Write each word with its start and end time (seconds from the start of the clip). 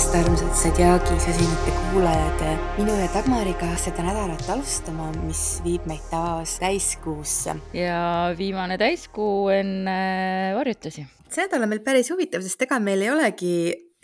tulemast, 0.00 0.14
armsad 0.14 0.54
Sadjagi 0.54 1.16
süsinike 1.20 1.72
kuulajad. 1.92 2.40
minu 2.78 2.94
ja 2.96 3.08
Dagmariga 3.14 3.68
seda 3.76 4.04
nädalat 4.06 4.48
alustama, 4.48 5.10
mis 5.26 5.60
viib 5.64 5.84
meid 5.86 6.04
taas 6.10 6.58
täiskuusse. 6.60 7.56
ja 7.74 8.32
viimane 8.38 8.78
täiskuu 8.78 9.48
enne 9.52 10.54
varjutusi. 10.56 11.06
see 11.28 11.44
nädal 11.44 11.62
on 11.62 11.68
meil 11.68 11.84
päris 11.84 12.10
huvitav, 12.10 12.40
sest 12.40 12.62
ega 12.62 12.78
meil 12.80 13.02
ei 13.02 13.10
olegi 13.10 13.52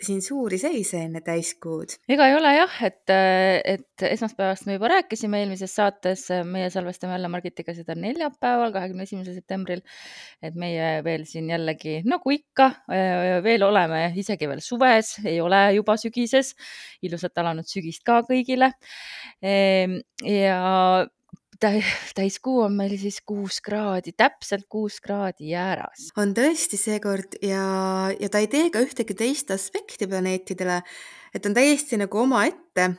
siin 0.03 0.21
suuri 0.21 0.59
seise 0.61 0.99
enne 1.07 1.21
täiskuud. 1.25 1.95
ega 2.09 2.27
ei 2.29 2.35
ole 2.37 2.51
jah, 2.53 2.75
et, 2.85 3.13
et 3.65 4.05
esmaspäevast 4.11 4.67
me 4.69 4.75
juba 4.77 4.91
rääkisime 4.91 5.41
eelmises 5.41 5.73
saates, 5.75 6.27
meie 6.45 6.69
salvestame 6.73 7.15
jälle 7.15 7.31
Margitiga 7.33 7.73
seda 7.73 7.95
neljapäeval, 7.97 8.73
kahekümne 8.75 9.07
esimesel 9.07 9.37
septembril. 9.37 9.81
et 10.41 10.55
meie 10.55 11.01
veel 11.05 11.25
siin 11.29 11.49
jällegi 11.49 12.01
nagu 12.05 12.33
ikka 12.33 12.69
veel 13.43 13.65
oleme 13.65 14.03
isegi 14.15 14.49
veel 14.49 14.61
suves, 14.61 15.15
ei 15.25 15.41
ole 15.41 15.63
juba 15.79 15.97
sügises. 15.97 16.53
ilusat 17.01 17.37
alanud 17.37 17.65
sügist 17.67 18.05
ka 18.05 18.21
kõigile. 18.29 18.71
Ehm, 19.41 19.99
ja 20.25 21.07
täiskuu 21.59 22.61
on 22.65 22.77
meil 22.77 22.95
siis 22.99 23.19
kuus 23.25 23.59
kraadi, 23.65 24.13
täpselt 24.17 24.67
kuus 24.69 24.99
kraadi 25.03 25.51
jääras. 25.53 26.11
on 26.17 26.33
tõesti 26.37 26.79
seekord 26.79 27.39
ja, 27.41 27.65
ja 28.19 28.29
ta 28.29 28.43
ei 28.43 28.49
tee 28.51 28.69
ka 28.73 28.83
ühtegi 28.85 29.17
teist 29.17 29.51
aspekti 29.51 30.07
planeetidele, 30.07 30.81
et 31.33 31.45
on 31.45 31.57
täiesti 31.57 31.99
nagu 31.99 32.23
omaette 32.23 32.91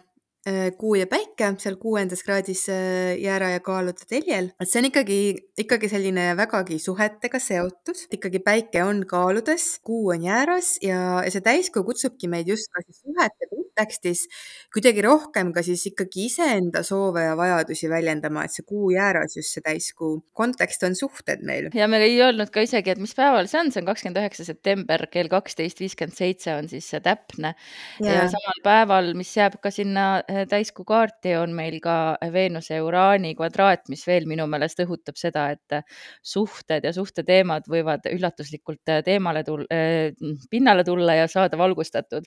Kuu 0.78 0.94
ja 0.98 1.06
Päike 1.10 1.52
seal 1.58 1.76
kuuendas 1.80 2.22
kraadis 2.26 2.64
äh, 2.72 3.14
jäära 3.20 3.52
ja 3.54 3.60
kaalude 3.64 4.06
teljel, 4.08 4.50
et 4.60 4.70
see 4.70 4.82
on 4.82 4.88
ikkagi, 4.90 5.18
ikkagi 5.64 5.90
selline 5.90 6.30
vägagi 6.38 6.78
suhetega 6.82 7.40
seotud, 7.42 8.04
ikkagi 8.14 8.42
Päike 8.44 8.82
on 8.86 9.04
kaaludes, 9.08 9.78
Kuu 9.86 10.12
on 10.14 10.24
jääras 10.24 10.76
ja, 10.84 11.22
ja 11.24 11.32
see 11.34 11.44
täiskuu 11.44 11.84
kutsubki 11.86 12.30
meid 12.30 12.50
just 12.50 12.70
ka 12.74 12.84
siis 12.84 13.02
suhete 13.02 13.50
kontekstis 13.78 14.26
kuidagi 14.74 15.02
rohkem 15.06 15.52
ka 15.54 15.62
siis 15.62 15.84
ikkagi 15.90 16.26
iseenda 16.28 16.82
soove 16.86 17.22
ja 17.28 17.36
vajadusi 17.38 17.90
väljendama, 17.90 18.44
et 18.44 18.54
see 18.54 18.66
Kuu 18.68 18.90
jääras 18.94 19.36
just 19.38 19.54
see 19.54 19.64
täiskuu. 19.64 20.22
kontekst 20.32 20.82
on 20.82 20.96
suhted 20.98 21.42
meil. 21.46 21.70
ja 21.74 21.88
me 21.88 22.00
ei 22.02 22.18
öelnud 22.22 22.50
ka 22.50 22.60
isegi, 22.66 22.90
et 22.90 22.98
mis 22.98 23.14
päeval 23.14 23.48
see 23.50 23.60
on, 23.60 23.72
see 23.72 23.82
on 23.82 23.88
kakskümmend 23.88 24.20
üheksa 24.22 24.44
september 24.44 25.06
kell 25.12 25.30
kaksteist 25.30 25.80
viiskümmend 25.80 26.18
seitse 26.18 26.54
on 26.54 26.68
siis 26.68 26.88
see 26.90 27.00
täpne 27.04 27.54
ja, 28.02 28.12
ja 28.12 28.26
samal 28.32 28.62
päeval, 28.64 29.12
mis 29.18 29.34
jääb 29.36 29.58
ka 29.62 29.72
sinna 29.74 30.08
täiskuu 30.50 30.84
kaarti 30.88 31.34
on 31.38 31.54
meil 31.56 31.78
ka 31.82 32.16
Veenuse 32.32 32.78
ja 32.78 32.84
Uraani 32.84 33.34
kvadraat, 33.38 33.88
mis 33.92 34.04
veel 34.06 34.28
minu 34.30 34.46
meelest 34.50 34.80
õhutab 34.84 35.18
seda, 35.18 35.48
et 35.54 35.78
suhted 36.22 36.84
ja 36.84 36.92
suhteteemad 36.94 37.68
võivad 37.70 38.06
üllatuslikult 38.12 38.94
teemale 39.04 39.44
tulla, 39.46 39.66
pinnale 40.50 40.84
tulla 40.86 41.18
ja 41.20 41.28
saada 41.28 41.58
valgustatud. 41.58 42.26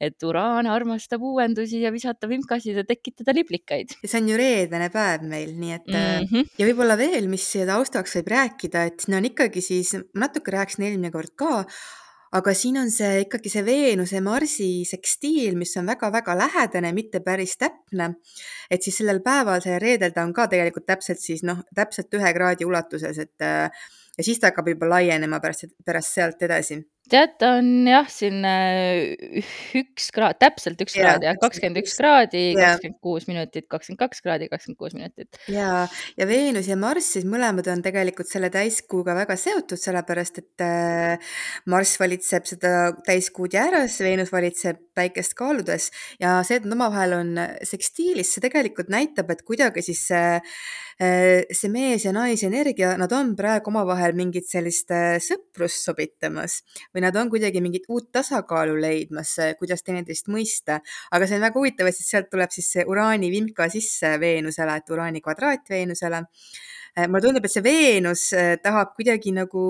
et 0.00 0.22
Uraan 0.24 0.66
armastab 0.66 1.22
uuendusi 1.22 1.82
ja 1.82 1.90
visata 1.92 2.28
vimkasid 2.28 2.76
ja 2.76 2.84
tekitada 2.84 3.34
liblikaid. 3.36 3.96
ja 4.02 4.08
see 4.08 4.20
on 4.20 4.28
ju 4.28 4.36
reedene 4.40 4.88
päev 4.90 5.26
meil, 5.28 5.52
nii 5.60 5.72
et 5.72 5.86
mm 5.86 6.26
-hmm. 6.26 6.46
ja 6.58 6.66
võib-olla 6.66 6.96
veel, 6.96 7.28
mis 7.28 7.46
taustaks 7.66 8.16
võib 8.16 8.30
rääkida, 8.32 8.84
et 8.86 9.00
siin 9.00 9.16
on 9.18 9.24
ikkagi 9.24 9.60
siis, 9.60 9.94
ma 10.14 10.30
natuke 10.30 10.52
rääkisin 10.54 10.86
eelmine 10.86 11.10
kord 11.10 11.34
ka, 11.36 11.64
aga 12.38 12.54
siin 12.54 12.78
on 12.78 12.90
see 12.94 13.24
ikkagi 13.24 13.50
see 13.50 13.64
Veenuse 13.66 14.20
Marsi 14.22 14.70
sekstiil, 14.88 15.56
mis 15.58 15.74
on 15.80 15.88
väga-väga 15.90 16.36
lähedane, 16.38 16.92
mitte 16.94 17.20
päris 17.26 17.56
täpne. 17.58 18.14
et 18.70 18.82
siis 18.82 19.00
sellel 19.02 19.20
päeval, 19.22 19.60
see 19.62 19.78
reedel 19.78 20.12
ta 20.14 20.22
on 20.22 20.32
ka 20.32 20.46
tegelikult 20.46 20.86
täpselt 20.86 21.18
siis 21.18 21.42
noh, 21.42 21.64
täpselt 21.74 22.14
ühe 22.14 22.32
kraadi 22.34 22.64
ulatuses, 22.64 23.18
et 23.18 23.48
ja 24.20 24.24
siis 24.24 24.38
ta 24.38 24.50
hakkab 24.50 24.68
juba 24.68 24.88
laienema 24.88 25.40
pärast, 25.40 25.72
pärast 25.84 26.14
sealt 26.14 26.42
edasi 26.42 26.78
tead, 27.10 27.34
ta 27.40 27.52
on 27.58 27.68
jah, 27.88 28.08
siin 28.10 28.44
äh, 28.46 29.42
üks 29.80 30.10
kraad, 30.14 30.38
täpselt 30.40 30.80
üks 30.84 30.94
kraad 30.96 31.24
jah, 31.26 31.36
kakskümmend 31.40 31.80
üks 31.82 31.96
kraadi, 31.98 32.42
kakskümmend 32.58 32.98
kuus 33.04 33.26
minutit, 33.30 33.66
kakskümmend 33.70 34.00
kaks 34.00 34.22
kraadi, 34.24 34.48
kakskümmend 34.52 34.80
kuus 34.80 34.96
minutit. 34.96 35.40
ja, 35.50 35.86
ja 36.18 36.28
Veenus 36.30 36.70
ja 36.70 36.78
Marss 36.80 37.16
siis 37.16 37.26
mõlemad 37.28 37.68
on 37.72 37.84
tegelikult 37.84 38.30
selle 38.30 38.50
täiskuuga 38.54 39.16
väga 39.18 39.36
seotud, 39.40 39.80
sellepärast 39.80 40.42
et 40.42 40.66
äh, 40.66 41.32
Marss 41.70 42.00
valitseb 42.00 42.48
seda 42.50 42.74
täiskuud 43.06 43.56
jääras, 43.56 43.98
Veenus 44.04 44.32
valitseb 44.34 44.80
päikest 44.96 45.36
kaaludes 45.38 45.90
ja 46.22 46.40
see, 46.46 46.60
et 46.60 46.68
nad 46.68 46.78
omavahel 46.78 47.16
on 47.18 47.34
sekstiilis, 47.66 48.34
see 48.34 48.44
tegelikult 48.44 48.92
näitab, 48.92 49.32
et 49.34 49.44
kuidagi 49.46 49.84
siis 49.84 50.06
see 50.10 50.24
äh, 50.38 50.70
see 51.00 51.70
mees 51.72 52.04
ja 52.04 52.12
naise 52.14 52.48
energia, 52.50 52.92
nad 53.00 53.12
on 53.16 53.32
praegu 53.38 53.72
omavahel 53.72 54.12
mingit 54.18 54.48
sellist 54.50 54.92
sõprust 55.24 55.86
sobitamas 55.86 56.60
või 56.92 56.99
või 57.00 57.06
nad 57.06 57.16
on 57.16 57.30
kuidagi 57.32 57.60
mingit 57.64 57.86
uut 57.88 58.10
tasakaalu 58.12 58.76
leidmas, 58.80 59.32
kuidas 59.58 59.82
teineteist 59.82 60.28
mõista. 60.28 60.80
aga 61.10 61.26
see 61.26 61.36
on 61.36 61.46
väga 61.48 61.58
huvitav, 61.58 61.88
et 61.88 61.96
siis 61.96 62.10
sealt 62.10 62.30
tuleb 62.30 62.50
siis 62.52 62.72
see 62.72 62.84
uraani 62.84 63.30
vimka 63.30 63.68
sisse 63.72 64.18
Veenusele, 64.20 64.76
et 64.76 64.90
uraani 64.90 65.20
kvadraat 65.24 65.70
Veenusele 65.70 66.20
Äh, 66.20 66.79
mulle 66.96 67.22
tundub, 67.22 67.44
et 67.46 67.52
see 67.52 67.62
Veenus 67.64 68.24
äh, 68.36 68.56
tahab 68.62 68.94
kuidagi 68.96 69.32
nagu. 69.34 69.62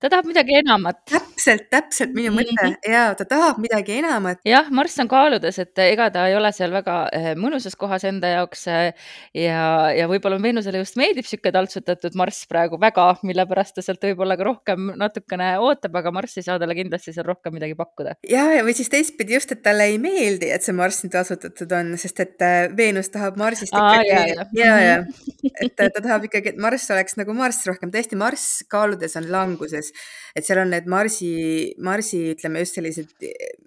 ta 0.00 0.10
tahab 0.10 0.28
midagi 0.30 0.56
enamat. 0.58 1.00
täpselt, 1.10 1.68
täpselt 1.70 2.14
minu 2.16 2.32
mõte 2.34 2.54
mm 2.54 2.72
-hmm. 2.74 2.92
ja 2.92 3.14
ta 3.14 3.24
tahab 3.24 3.58
midagi 3.62 3.98
enamat. 3.98 4.40
jah, 4.44 4.70
Marss 4.70 4.98
on 4.98 5.08
kaaludes, 5.08 5.58
et 5.58 5.78
ega 5.78 6.10
ta 6.10 6.26
ei 6.28 6.36
ole 6.36 6.52
seal 6.52 6.72
väga 6.72 6.96
äh, 7.14 7.34
mõnusas 7.36 7.76
kohas 7.76 8.04
enda 8.04 8.28
jaoks 8.28 8.66
ja, 8.66 9.90
ja 9.94 10.08
võib-olla 10.08 10.40
Veenusele 10.42 10.78
just 10.78 10.96
meeldib 10.96 11.24
sihuke 11.24 11.52
taltsutatud 11.52 12.14
Marss 12.14 12.46
praegu 12.46 12.80
väga, 12.80 13.16
mille 13.22 13.46
pärast 13.46 13.74
ta 13.74 13.82
sealt 13.82 14.02
võib-olla 14.02 14.36
ka 14.36 14.44
rohkem 14.44 14.92
natukene 14.96 15.58
ootab, 15.58 15.96
aga 15.96 16.10
Marss 16.10 16.36
ei 16.36 16.42
saa 16.42 16.58
talle 16.58 16.74
kindlasti 16.74 17.12
seal 17.12 17.26
rohkem 17.26 17.54
midagi 17.54 17.74
pakkuda. 17.74 18.16
ja, 18.28 18.44
ja 18.52 18.64
või 18.64 18.74
siis 18.74 18.88
teistpidi 18.88 19.34
just, 19.34 19.52
et 19.52 19.62
talle 19.62 19.84
ei 19.92 19.98
meeldi, 19.98 20.50
et 20.50 20.62
see 20.62 20.74
Marss 20.74 21.04
nii 21.04 21.10
taltsutatud 21.14 21.72
on, 21.72 21.96
sest 21.98 22.20
et 22.20 22.46
Veenus 22.76 23.10
tahab 23.10 23.36
Marsist 23.36 23.72
ikkagi 23.72 24.08
ja, 24.08 24.26
ja, 24.26 24.44
ja, 24.52 24.76
ja, 24.82 25.52
et 25.60 25.76
ta 25.76 25.88
tahab 26.00 26.24
ikkagi 26.28 26.47
kuidagi, 26.48 26.56
et 26.56 26.60
Marss 26.60 26.90
oleks 26.90 27.16
nagu 27.18 27.34
Marss 27.34 27.66
rohkem, 27.66 27.90
tõesti 27.90 28.16
Marss 28.16 28.64
kaaludes 28.68 29.16
on 29.16 29.28
languses. 29.30 29.92
et 30.34 30.44
seal 30.44 30.60
on 30.60 30.70
need 30.70 30.86
Marsi, 30.86 31.74
Marsi 31.78 32.34
ütleme 32.34 32.60
just 32.60 32.76
sellised 32.76 33.10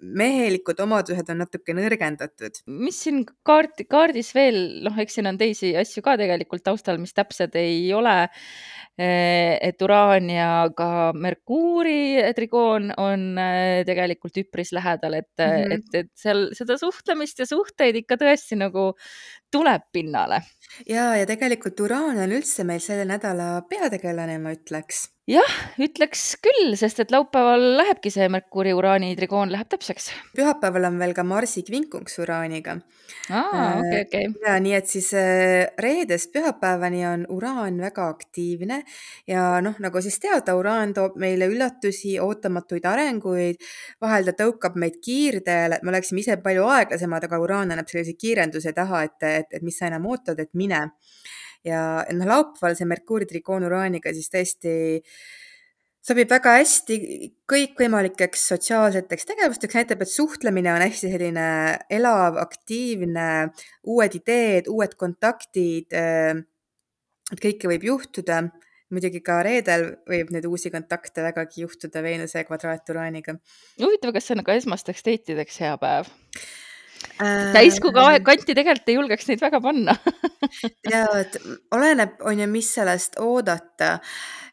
mehelikud 0.00 0.78
omadused 0.80 1.28
on 1.30 1.38
natuke 1.38 1.74
nõrgendatud. 1.74 2.62
mis 2.66 2.98
siin 3.02 3.24
kaart, 3.44 3.84
kaardis 3.88 4.34
veel, 4.34 4.82
noh, 4.82 4.96
eks 4.98 5.14
siin 5.14 5.26
on 5.26 5.38
teisi 5.38 5.74
asju 5.76 6.02
ka 6.02 6.16
tegelikult 6.16 6.62
taustal, 6.64 6.98
mis 6.98 7.12
täpsed 7.12 7.54
ei 7.56 7.92
ole 7.92 8.28
eh, 8.28 8.30
et 8.98 9.82
Uraan 9.82 10.28
ja 10.28 10.68
ka 10.76 11.12
Merkuuri 11.16 12.20
trigoon 12.36 12.90
on 13.00 13.38
eh, 13.40 13.84
tegelikult 13.88 14.36
üpris 14.42 14.72
lähedal, 14.76 15.16
et 15.22 15.30
mm, 15.38 15.62
-hmm. 15.62 15.72
et, 15.78 15.94
et 15.94 16.10
seal 16.14 16.50
seda 16.52 16.76
suhtlemist 16.78 17.40
ja 17.40 17.46
suhteid 17.48 17.96
ikka 18.02 18.20
tõesti 18.20 18.58
nagu 18.60 18.92
tuleb 19.52 19.88
pinnale. 19.92 20.42
ja, 20.88 21.16
ja 21.16 21.26
tegelikult 21.26 21.80
Uraan 21.80 22.20
on 22.20 22.36
üldse 22.36 22.64
meil 22.64 22.80
selle 22.80 23.08
nädala 23.08 23.62
peategelane, 23.68 24.38
ma 24.38 24.52
ütleks 24.52 25.08
jah, 25.30 25.52
ütleks 25.82 26.34
küll, 26.42 26.72
sest 26.78 26.98
et 27.04 27.12
laupäeval 27.14 27.62
lähebki 27.78 28.10
see 28.10 28.26
Merkuuri 28.32 28.72
uraani 28.74 29.12
trigoon 29.18 29.52
läheb 29.52 29.68
täpseks. 29.70 30.10
pühapäeval 30.34 30.88
on 30.88 30.98
veel 30.98 31.14
ka 31.14 31.22
Marsi 31.22 31.62
kvinkunks 31.62 32.18
uraaniga. 32.24 32.78
aa, 33.30 33.78
okei, 33.78 34.00
okei. 34.06 34.24
ja 34.46 34.56
nii, 34.60 34.72
et 34.74 34.90
siis 34.90 35.12
äh, 35.14 35.70
reedest 35.78 36.32
pühapäevani 36.34 37.04
on 37.06 37.26
uraan 37.30 37.78
väga 37.78 38.08
aktiivne 38.10 38.80
ja 39.30 39.60
noh, 39.62 39.78
nagu 39.78 40.02
siis 40.02 40.18
teada, 40.18 40.56
uraan 40.58 40.94
toob 40.94 41.14
meile 41.22 41.46
üllatusi, 41.46 42.16
ootamatuid 42.20 42.88
arenguid, 42.90 43.62
vahel 44.02 44.26
ta 44.26 44.34
tõukab 44.42 44.74
meid 44.74 44.98
kiirdele, 45.04 45.78
et 45.78 45.86
me 45.86 45.94
oleksime 45.94 46.24
ise 46.24 46.36
palju 46.42 46.66
aeglasemad, 46.66 47.28
aga 47.28 47.38
uraan 47.38 47.70
annab 47.70 47.90
sellise 47.90 48.18
kiirenduse 48.18 48.74
taha, 48.74 49.04
et, 49.06 49.18
et, 49.22 49.54
et 49.60 49.62
mis 49.62 49.78
sa 49.78 49.86
enam 49.86 50.10
ootad, 50.10 50.42
et 50.42 50.50
mine 50.58 50.88
ja 51.64 52.02
noh, 52.12 52.28
laupäeval 52.28 52.76
see 52.78 52.88
Merkuuri 52.90 53.28
trikoon 53.30 53.66
uraaniga 53.68 54.12
siis 54.14 54.30
tõesti 54.32 54.74
sobib 56.02 56.30
väga 56.30 56.56
hästi 56.58 56.96
kõikvõimalikeks 57.50 58.48
sotsiaalseteks 58.50 59.28
tegevusteks, 59.28 59.76
näitab, 59.78 60.02
et 60.02 60.10
suhtlemine 60.10 60.72
on 60.74 60.82
hästi 60.82 61.12
selline 61.12 61.46
elav, 61.92 62.40
aktiivne, 62.42 63.28
uued 63.86 64.18
ideed, 64.18 64.70
uued 64.72 64.96
kontaktid. 64.98 65.92
et 65.92 67.40
kõike 67.40 67.70
võib 67.70 67.88
juhtuda. 67.92 68.42
muidugi 68.92 69.22
ka 69.24 69.38
reedel 69.40 69.86
võib 70.04 70.28
neid 70.34 70.44
uusi 70.44 70.68
kontakte 70.70 71.22
vägagi 71.24 71.62
juhtuda 71.62 72.02
Veenuse 72.02 72.44
kvadraaturaaniga. 72.44 73.38
huvitav, 73.80 74.12
kas 74.12 74.26
see 74.26 74.36
on 74.36 74.44
ka 74.44 74.52
esmasteks 74.52 75.02
date 75.02 75.32
ideks 75.32 75.58
hea 75.60 75.78
päev? 75.78 76.10
Äh, 77.22 78.22
kanti 78.24 78.54
tegelikult 78.56 78.88
ei 78.88 78.96
julgeks 78.96 79.28
neid 79.28 79.42
väga 79.42 79.60
panna 79.64 79.94
ja 80.92 81.02
et 81.20 81.36
oleneb, 81.74 82.16
on 82.28 82.40
ju, 82.42 82.48
mis 82.50 82.70
sellest 82.76 83.18
oodata. 83.22 83.98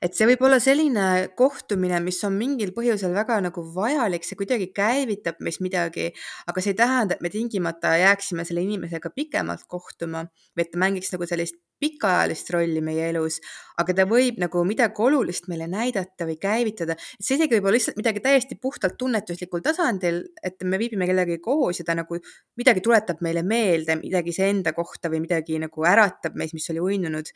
et 0.01 0.15
see 0.15 0.27
võib 0.29 0.43
olla 0.47 0.59
selline 0.63 1.29
kohtumine, 1.39 2.01
mis 2.03 2.19
on 2.27 2.37
mingil 2.39 2.73
põhjusel 2.75 3.15
väga 3.15 3.39
nagu 3.49 3.63
vajalik, 3.75 4.27
see 4.27 4.39
kuidagi 4.39 4.71
käivitab 4.75 5.41
meis 5.45 5.59
midagi, 5.63 6.09
aga 6.47 6.63
see 6.63 6.75
ei 6.75 6.81
tähenda, 6.81 7.17
et 7.17 7.25
me 7.25 7.33
tingimata 7.33 7.95
jääksime 7.99 8.45
selle 8.47 8.63
inimesega 8.65 9.11
pikemalt 9.15 9.65
kohtuma 9.67 10.27
või 10.53 10.65
et 10.65 10.71
ta 10.73 10.81
mängiks 10.81 11.13
nagu 11.15 11.27
sellist 11.29 11.59
pikaajalist 11.79 12.49
rolli 12.53 12.81
meie 12.83 13.09
elus, 13.09 13.39
aga 13.79 13.95
ta 13.95 14.05
võib 14.09 14.39
nagu 14.41 14.61
midagi 14.67 15.03
olulist 15.05 15.47
meile 15.51 15.67
näidata 15.71 16.27
või 16.27 16.35
käivitada. 16.41 16.95
see 17.19 17.37
isegi 17.37 17.55
võib 17.57 17.69
olla 17.69 17.77
lihtsalt 17.77 17.99
midagi 17.99 18.23
täiesti 18.23 18.57
puhtalt 18.61 18.97
tunnetuslikul 18.99 19.63
tasandil, 19.63 20.21
et 20.43 20.61
me 20.63 20.79
viibime 20.81 21.07
kellegagi 21.07 21.39
koos 21.43 21.79
ja 21.79 21.85
ta 21.87 21.95
nagu 21.95 22.19
midagi 22.59 22.83
tuletab 22.83 23.21
meile 23.25 23.43
meelde, 23.43 23.95
midagi 24.01 24.33
iseenda 24.35 24.73
kohta 24.77 25.11
või 25.11 25.23
midagi 25.23 25.59
nagu 25.59 25.85
äratab 25.87 26.35
meis, 26.35 26.53
mis 26.53 26.69
oli 26.73 26.83
uinunud. 26.83 27.31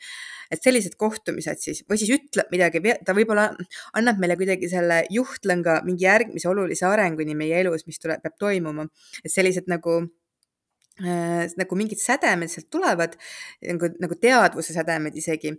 et 0.50 0.62
sellised 0.62 0.98
kohtumised 1.00 1.58
siis 1.58 1.84
või 1.88 1.98
siis 1.98 2.12
ütleb 2.18 2.50
midagi, 2.52 2.82
ta 3.04 3.14
võib-olla 3.16 3.48
annab 3.96 4.20
meile 4.20 4.36
kuidagi 4.36 4.68
selle 4.68 5.04
juhtlõnga 5.10 5.80
mingi 5.84 6.04
järgmise 6.04 6.48
olulise 6.48 6.86
arenguni 6.86 7.34
meie 7.34 7.62
elus, 7.64 7.86
mis 7.86 7.98
tuleb, 7.98 8.20
peab 8.22 8.36
toimuma. 8.38 8.86
et 9.24 9.32
sellised 9.32 9.70
nagu 9.72 10.02
nagu 11.00 11.76
mingid 11.78 11.98
sädemed 11.98 12.52
sealt 12.52 12.70
tulevad, 12.70 13.16
nagu, 13.66 13.90
nagu 14.00 14.18
teadvuse 14.20 14.76
sädemed 14.76 15.16
isegi. 15.18 15.56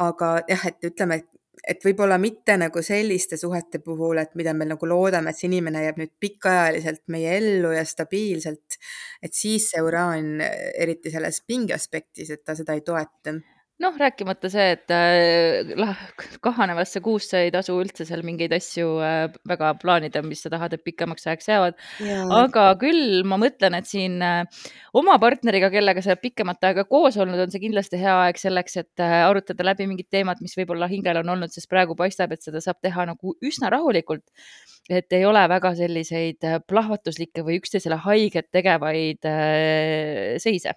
aga 0.00 0.38
jah, 0.48 0.62
et 0.70 0.84
ütleme, 0.88 1.18
et 1.20 1.28
et 1.68 1.84
võib-olla 1.84 2.16
mitte 2.18 2.56
nagu 2.58 2.82
selliste 2.82 3.36
suhete 3.38 3.78
puhul, 3.84 4.18
et 4.18 4.34
mida 4.38 4.54
me 4.56 4.66
nagu 4.66 4.86
loodame, 4.88 5.30
et 5.30 5.38
see 5.38 5.46
inimene 5.50 5.84
jääb 5.84 6.00
nüüd 6.00 6.12
pikaajaliselt 6.22 7.02
meie 7.12 7.36
ellu 7.38 7.70
ja 7.76 7.84
stabiilselt, 7.86 8.78
et 9.22 9.36
siis 9.36 9.68
see 9.70 9.82
uraan, 9.84 10.40
eriti 10.42 11.12
selles 11.14 11.42
pinge 11.46 11.76
aspektis, 11.76 12.32
et 12.34 12.42
ta 12.44 12.56
seda 12.58 12.74
ei 12.74 12.82
toeta 12.86 13.36
noh, 13.82 13.96
rääkimata 13.98 14.48
see, 14.52 14.66
et 14.76 14.92
äh, 14.94 16.02
kahanevasse 16.44 17.02
kuusse 17.04 17.40
ei 17.46 17.52
tasu 17.54 17.74
üldse 17.82 18.06
seal 18.08 18.22
mingeid 18.26 18.54
asju 18.56 18.94
äh, 19.02 19.24
väga 19.48 19.72
plaanida, 19.82 20.22
mis 20.26 20.44
sa 20.44 20.52
tahad, 20.52 20.76
et 20.76 20.84
pikemaks 20.86 21.26
ajaks 21.26 21.50
jäävad. 21.50 21.78
aga 22.38 22.66
küll 22.80 23.22
ma 23.28 23.38
mõtlen, 23.42 23.76
et 23.78 23.88
siin 23.90 24.18
äh, 24.24 24.62
oma 24.98 25.18
partneriga, 25.22 25.70
kellega 25.74 26.04
sa 26.04 26.12
oled 26.12 26.22
pikemat 26.22 26.68
aega 26.68 26.86
koos 26.88 27.18
olnud, 27.20 27.40
on 27.42 27.54
see 27.54 27.62
kindlasti 27.62 28.00
hea 28.02 28.14
aeg 28.26 28.40
selleks, 28.40 28.78
et 28.84 29.04
äh, 29.04 29.18
arutada 29.26 29.66
läbi 29.66 29.88
mingid 29.90 30.10
teemad, 30.12 30.42
mis 30.44 30.54
võib-olla 30.58 30.90
hingel 30.90 31.22
on 31.22 31.34
olnud, 31.36 31.54
sest 31.54 31.70
praegu 31.72 31.96
paistab, 31.98 32.34
et 32.36 32.44
seda 32.44 32.62
saab 32.64 32.80
teha 32.84 33.08
nagu 33.12 33.36
üsna 33.42 33.72
rahulikult. 33.72 34.24
et 34.90 35.12
ei 35.14 35.24
ole 35.24 35.42
väga 35.48 35.74
selliseid 35.78 36.44
äh, 36.44 36.60
plahvatuslikke 36.66 37.44
või 37.46 37.60
üksteisele 37.60 38.00
haiget 38.02 38.48
tegevaid 38.50 39.28
äh, 39.30 40.38
seise 40.42 40.74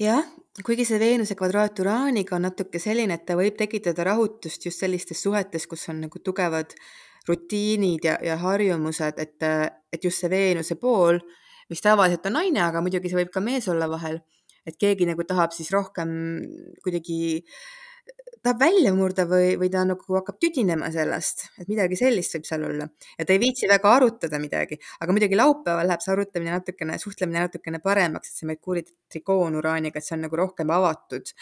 jah, 0.00 0.24
kuigi 0.64 0.86
see 0.88 0.98
Veenuse 0.98 1.36
kvadraat 1.38 1.78
Uraaniga 1.82 2.36
on 2.36 2.46
natuke 2.48 2.80
selline, 2.82 3.18
et 3.18 3.26
ta 3.26 3.36
võib 3.38 3.56
tekitada 3.58 4.06
rahutust 4.10 4.66
just 4.66 4.82
sellistes 4.82 5.22
suhetes, 5.22 5.66
kus 5.70 5.88
on 5.92 6.04
nagu 6.06 6.22
tugevad 6.22 6.74
rutiinid 7.28 8.04
ja, 8.04 8.18
ja 8.22 8.36
harjumused, 8.42 9.20
et, 9.22 9.48
et 9.92 10.04
just 10.04 10.20
see 10.20 10.30
Veenuse 10.30 10.76
pool, 10.80 11.20
mis 11.70 11.80
tavaliselt 11.80 12.26
on 12.28 12.38
naine, 12.40 12.60
aga 12.66 12.82
muidugi 12.84 13.10
see 13.10 13.22
võib 13.22 13.32
ka 13.32 13.40
mees 13.44 13.68
olla 13.72 13.88
vahel, 13.88 14.20
et 14.66 14.76
keegi 14.80 15.08
nagu 15.08 15.24
tahab 15.28 15.54
siis 15.56 15.70
rohkem 15.72 16.12
kuidagi 16.84 17.18
äh, 17.40 17.83
tahab 18.44 18.60
välja 18.60 18.92
murda 18.96 19.24
või, 19.28 19.54
või 19.60 19.70
ta 19.72 19.84
nagu 19.88 20.18
hakkab 20.18 20.38
tüdinema 20.42 20.90
sellest, 20.94 21.46
et 21.60 21.70
midagi 21.70 21.96
sellist 21.98 22.36
võib 22.36 22.48
seal 22.48 22.66
olla 22.68 22.88
ja 23.18 23.24
ta 23.24 23.32
ei 23.32 23.40
viitsi 23.42 23.70
väga 23.70 23.94
arutada 23.98 24.40
midagi, 24.42 24.78
aga 25.00 25.16
muidugi 25.16 25.38
laupäeval 25.38 25.88
läheb 25.88 26.04
see 26.04 26.12
arutamine 26.14 26.52
natukene, 26.52 26.98
suhtlemine 27.00 27.46
natukene 27.46 27.80
paremaks, 27.84 28.30
et 28.30 28.42
see 28.42 28.50
Merkuuri 28.50 28.84
trikoon 29.14 29.56
Uraaniga, 29.58 30.00
et 30.00 30.06
see 30.06 30.16
on 30.16 30.24
nagu 30.26 30.38
rohkem 30.38 30.70
avatud. 30.74 31.32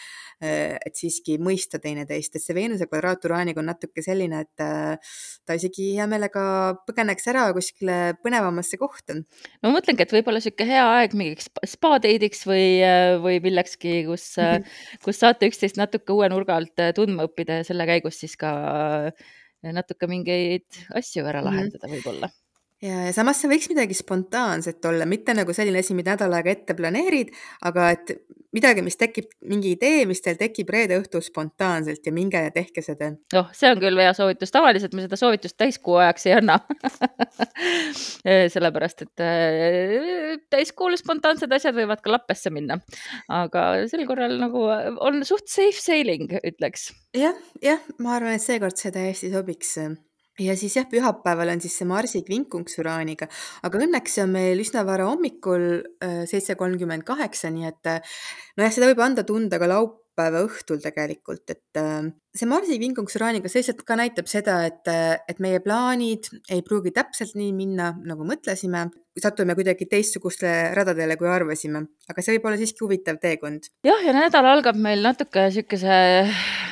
Eh, 0.43 0.75
et 0.77 0.99
siiski 0.99 1.37
mõista 1.41 1.79
teineteist, 1.81 2.35
et 2.35 2.43
see 2.43 2.55
Veenuse 2.55 2.87
kvadraat 2.89 3.25
Uraaniga 3.27 3.61
on 3.61 3.69
natuke 3.71 4.03
selline, 4.05 4.43
et 4.45 4.63
eh, 4.63 5.13
ta 5.47 5.57
isegi 5.57 5.93
hea 5.97 6.07
meelega 6.09 6.43
põgeneks 6.87 7.29
ära 7.31 7.45
kuskile 7.55 7.97
põnevamasse 8.23 8.79
kohta. 8.81 9.17
no 9.17 9.69
ma 9.69 9.73
mõtlengi, 9.77 10.05
et 10.05 10.15
võib-olla 10.15 10.41
niisugune 10.41 10.69
hea 10.69 10.85
aeg 10.99 11.17
mingiks 11.17 11.49
spa 11.73 11.95
date'iks 12.03 12.45
või, 12.49 12.67
eh, 12.85 13.15
või 13.23 13.39
millekski, 13.43 14.03
kus 14.09 14.33
-hmm. 14.37 14.67
kus 15.05 15.21
saate 15.23 15.49
üksteist 15.49 15.79
natuke 15.79 16.13
uue 16.13 16.29
nurga 16.31 16.57
alt 16.59 16.83
tundma 16.97 17.27
õppida 17.27 17.61
ja 17.61 17.67
selle 17.67 17.87
käigus 17.89 18.19
siis 18.23 18.37
ka 18.39 18.53
natuke 19.63 20.09
mingeid 20.11 20.67
asju 20.95 21.25
ära 21.25 21.41
mhm. 21.41 21.49
lahendada 21.49 21.87
mm 21.87 21.97
võib-olla 21.97 22.31
ja, 22.83 22.99
ja 23.07 23.15
samas 23.15 23.39
see 23.41 23.51
võiks 23.51 23.69
midagi 23.71 23.95
spontaanset 23.97 24.83
olla, 24.89 25.07
mitte 25.09 25.35
nagu 25.37 25.55
selline 25.55 25.81
asi, 25.83 25.95
mida 25.97 26.17
nädal 26.17 26.35
aega 26.37 26.53
ette 26.53 26.75
planeerid, 26.77 27.31
aga 27.69 27.89
et 27.95 28.15
midagi, 28.53 28.83
mis 28.85 28.97
tekib, 28.99 29.31
mingi 29.49 29.73
idee, 29.73 30.03
mis 30.09 30.21
teil 30.23 30.37
tekib 30.37 30.69
reede 30.73 30.99
õhtul 31.01 31.23
spontaanselt 31.25 32.05
ja 32.05 32.13
minge 32.15 32.41
ja 32.43 32.51
tehke 32.53 32.83
seda. 32.85 33.11
oh, 33.39 33.49
see 33.55 33.71
on 33.73 33.81
küll 33.81 33.99
hea 34.03 34.13
soovitus, 34.17 34.53
tavaliselt 34.53 34.93
me 34.93 35.05
seda 35.05 35.19
soovitust 35.19 35.57
täiskuu 35.59 35.97
ajaks 36.03 36.27
ei 36.29 36.35
anna 36.37 36.59
sellepärast, 38.55 39.05
et 39.07 39.25
äh, 39.25 40.37
täiskuul 40.53 40.97
spontaansed 40.99 41.51
asjad 41.57 41.77
võivad 41.77 42.03
ka 42.03 42.13
lappesse 42.13 42.53
minna, 42.53 42.79
aga 43.31 43.67
sel 43.91 44.05
korral 44.09 44.37
nagu 44.41 44.67
on 45.01 45.23
suht 45.27 45.49
safe 45.51 45.79
sailing, 45.81 46.29
ütleks 46.43 46.91
ja,. 47.15 47.31
jah, 47.31 47.45
jah, 47.63 47.93
ma 48.03 48.17
arvan, 48.19 48.37
et 48.37 48.45
seekord 48.45 48.77
see 48.77 48.93
täiesti 48.93 49.33
sobiks 49.33 49.77
ja 50.41 50.55
siis 50.57 50.75
jah, 50.77 50.87
pühapäeval 50.89 51.51
on 51.53 51.61
siis 51.61 51.75
see 51.77 51.87
Marsi 51.89 52.23
kvinkunks 52.25 52.79
Uraaniga, 52.81 53.27
aga 53.65 53.81
õnneks 53.85 54.17
see 54.17 54.25
on 54.25 54.33
meil 54.33 54.61
üsna 54.63 54.85
vara 54.87 55.05
hommikul, 55.09 55.67
äh, 56.03 56.23
seitse 56.29 56.57
kolmkümmend 56.59 57.05
kaheksa, 57.07 57.51
nii 57.53 57.69
et 57.69 57.91
äh, 57.91 58.17
nojah, 58.57 58.73
seda 58.73 58.89
võib 58.89 59.03
anda 59.05 59.25
tunda 59.27 59.61
ka 59.61 59.69
laupäeva 59.69 60.43
õhtul 60.47 60.81
tegelikult, 60.83 61.45
et 61.53 61.81
äh, 61.81 62.09
see 62.33 62.49
Marsi 62.49 62.79
kvinkunks 62.81 63.17
Uraaniga, 63.19 63.49
lihtsalt 63.51 63.83
ka 63.85 63.97
näitab 63.99 64.29
seda, 64.29 64.63
et, 64.69 64.89
et 65.29 65.39
meie 65.43 65.61
plaanid 65.63 66.31
ei 66.51 66.63
pruugi 66.65 66.93
täpselt 66.95 67.37
nii 67.37 67.53
minna, 67.55 67.93
nagu 68.09 68.25
mõtlesime. 68.27 68.87
Satume 69.21 69.53
kuidagi 69.53 69.85
teistsugustele 69.85 70.71
radadele, 70.73 71.13
kui 71.19 71.27
arvasime, 71.29 71.83
aga 72.09 72.23
see 72.25 72.33
võib 72.33 72.47
olla 72.49 72.57
siiski 72.57 72.81
huvitav 72.81 73.19
teekond. 73.21 73.67
jah, 73.85 73.99
ja 74.01 74.15
nädal 74.15 74.47
algab 74.49 74.79
meil 74.81 75.05
natuke 75.05 75.43
niisuguse 75.51 75.97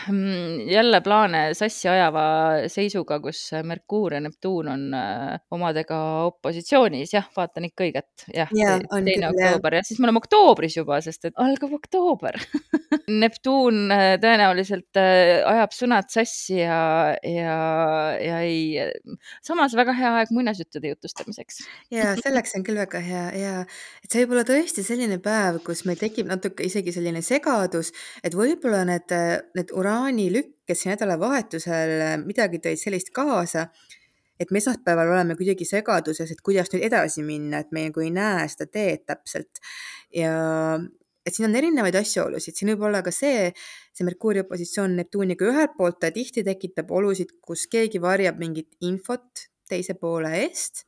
mm, 0.09 0.63
jälle 0.71 1.03
plaane 1.05 1.43
sassi 1.53 1.91
ajava 1.91 2.23
seisuga, 2.65 3.19
kus 3.21 3.43
Merkuur 3.61 4.15
ja 4.17 4.23
Neptuun 4.25 4.71
on 4.73 4.87
äh, 4.97 5.37
omadega 5.53 5.99
opositsioonis, 6.31 7.13
jah, 7.13 7.29
vaatan 7.37 7.69
ikka 7.69 7.85
õiget, 7.85 8.25
jah 8.33 8.49
ja, 8.57 8.79
teine 8.89 9.29
oktoober. 9.29 9.77
ja 9.77 9.85
siis 9.85 10.01
me 10.01 10.09
oleme 10.09 10.23
oktoobris 10.23 10.79
juba, 10.81 10.97
sest 11.05 11.29
et 11.29 11.37
algab 11.45 11.77
oktoober 11.77 12.41
Neptuun 13.21 13.83
äh, 13.93 14.15
tõenäoliselt 14.23 14.97
äh, 14.97 15.45
ajab 15.51 15.75
sõnad 15.75 16.09
sassi 16.13 16.57
ja, 16.59 16.79
ja, 17.27 17.57
ja 18.21 18.39
ei, 18.45 19.17
samas 19.45 19.75
väga 19.77 19.95
hea 19.97 20.13
aeg 20.19 20.33
muinasjuttude 20.35 20.93
jutustamiseks 20.93 21.61
ja 21.93 22.15
selleks 22.19 22.55
on 22.57 22.65
küll 22.67 22.79
väga 22.81 23.01
hea 23.05 23.25
ja 23.37 23.53
et 24.03 24.09
see 24.09 24.23
võib 24.23 24.35
olla 24.37 24.45
tõesti 24.47 24.85
selline 24.85 25.19
päev, 25.23 25.61
kus 25.65 25.85
meil 25.89 25.99
tekib 26.01 26.29
natuke 26.31 26.65
isegi 26.67 26.93
selline 26.95 27.23
segadus, 27.25 27.91
et 28.23 28.35
võib-olla 28.37 28.83
need, 28.87 29.15
need 29.57 29.73
uraanilükked 29.77 30.77
siin 30.77 30.95
nädalavahetusel 30.95 31.97
midagi 32.25 32.61
tõid 32.63 32.79
sellist 32.81 33.11
kaasa, 33.15 33.67
et 34.41 34.51
me 34.51 34.61
esmaspäeval 34.61 35.11
oleme 35.13 35.37
kuidagi 35.39 35.67
segaduses, 35.67 36.31
et 36.31 36.41
kuidas 36.45 36.71
nüüd 36.73 36.87
edasi 36.87 37.23
minna, 37.25 37.61
et 37.61 37.71
me 37.75 37.85
nagu 37.89 38.03
ei 38.03 38.09
näe 38.13 38.47
seda 38.51 38.67
teed 38.71 39.05
täpselt. 39.09 39.61
ja 40.15 40.33
et 41.25 41.35
siin 41.35 41.49
on 41.49 41.55
erinevaid 41.57 41.95
asjaolusid, 41.99 42.57
siin 42.57 42.73
võib 42.73 42.87
olla 42.89 43.03
ka 43.05 43.13
see, 43.13 43.51
see 43.93 44.07
Merkuuri 44.07 44.43
opositsioon 44.45 44.95
Neptuuniga 44.99 45.47
ühelt 45.51 45.77
poolt 45.77 45.99
ta 46.01 46.11
tihti 46.13 46.43
tekitab 46.47 46.91
olusid, 46.91 47.35
kus 47.45 47.67
keegi 47.71 48.01
varjab 48.01 48.39
mingit 48.41 48.73
infot 48.87 49.47
teise 49.71 49.95
poole 49.99 50.33
eest 50.41 50.85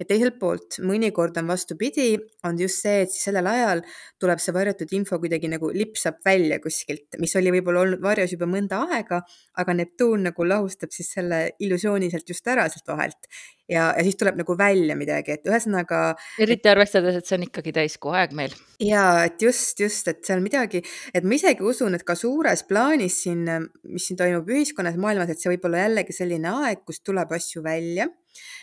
ja 0.00 0.06
teiselt 0.08 0.38
poolt 0.40 0.78
mõnikord 0.82 1.36
on 1.38 1.50
vastupidi, 1.50 2.14
on 2.46 2.58
just 2.58 2.82
see, 2.82 3.04
et 3.04 3.12
siis 3.12 3.28
sellel 3.28 3.46
ajal 3.50 3.82
tuleb 4.22 4.42
see 4.42 4.54
varjatud 4.56 4.94
info 4.96 5.20
kuidagi 5.22 5.50
nagu 5.52 5.70
lipsab 5.74 6.18
välja 6.26 6.58
kuskilt, 6.62 7.18
mis 7.22 7.34
oli 7.38 7.52
võib-olla 7.54 7.84
olnud 7.84 8.02
varjas 8.02 8.34
juba 8.34 8.48
mõnda 8.50 8.82
aega, 8.90 9.20
aga 9.60 9.76
Neptuun 9.78 10.26
nagu 10.30 10.48
lahustab 10.48 10.94
siis 10.94 11.12
selle 11.14 11.44
illusiooni 11.62 12.10
sealt 12.10 12.34
just 12.34 12.50
ära 12.50 12.66
sealt 12.72 12.90
vahelt 12.90 13.30
ja, 13.70 13.92
ja 13.96 14.02
siis 14.04 14.18
tuleb 14.20 14.40
nagu 14.40 14.56
välja 14.58 14.96
midagi, 14.98 15.38
et 15.38 15.46
ühesõnaga. 15.48 16.00
eriti 16.42 16.70
arvestades, 16.72 17.20
et 17.20 17.30
see 17.30 17.38
on 17.38 17.46
ikkagi 17.46 17.74
täiskuu 17.76 18.16
aeg 18.18 18.34
meil. 18.36 18.56
ja 18.82 19.06
et 19.28 19.42
just, 19.42 19.78
just, 19.80 20.10
et 20.10 20.24
seal 20.26 20.42
midagi, 20.44 20.82
et 21.14 21.24
ma 21.24 21.38
isegi 21.38 21.64
usun, 21.64 21.94
et 21.94 22.04
ka 22.06 22.18
suures 22.18 22.66
plaanis 22.68 23.22
siin, 23.24 23.46
mis 23.86 24.10
siin 24.10 24.18
toimub 24.18 24.50
ühiskonnas, 24.50 24.98
maailmas, 25.00 25.30
et 25.30 25.40
see 25.40 25.54
võib 25.54 25.70
olla 25.70 25.86
jällegi 25.86 26.16
selline 26.16 26.50
aeg, 26.64 26.82
kus 26.82 27.00
tuleb 27.06 27.30
asju 27.38 27.62
välja 27.64 28.10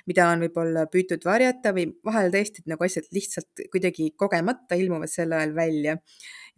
mida 0.10 0.28
on 0.32 0.46
võib-olla 0.46 0.86
püütud 0.92 1.26
varjata 1.26 1.74
või 1.78 1.88
vahel 2.06 2.32
tõesti 2.34 2.66
nagu 2.72 2.88
asjad 2.88 3.10
lihtsalt 3.16 3.66
kuidagi 3.74 4.12
kogemata 4.18 4.80
ilmuvad 4.80 5.12
sel 5.12 5.34
ajal 5.38 5.56
välja 5.58 5.98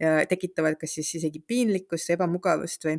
ja 0.00 0.20
tekitavad 0.28 0.78
kas 0.80 0.96
siis 0.98 1.14
isegi 1.20 1.42
piinlikkust, 1.46 2.10
ebamugavust 2.16 2.88
või 2.88 2.98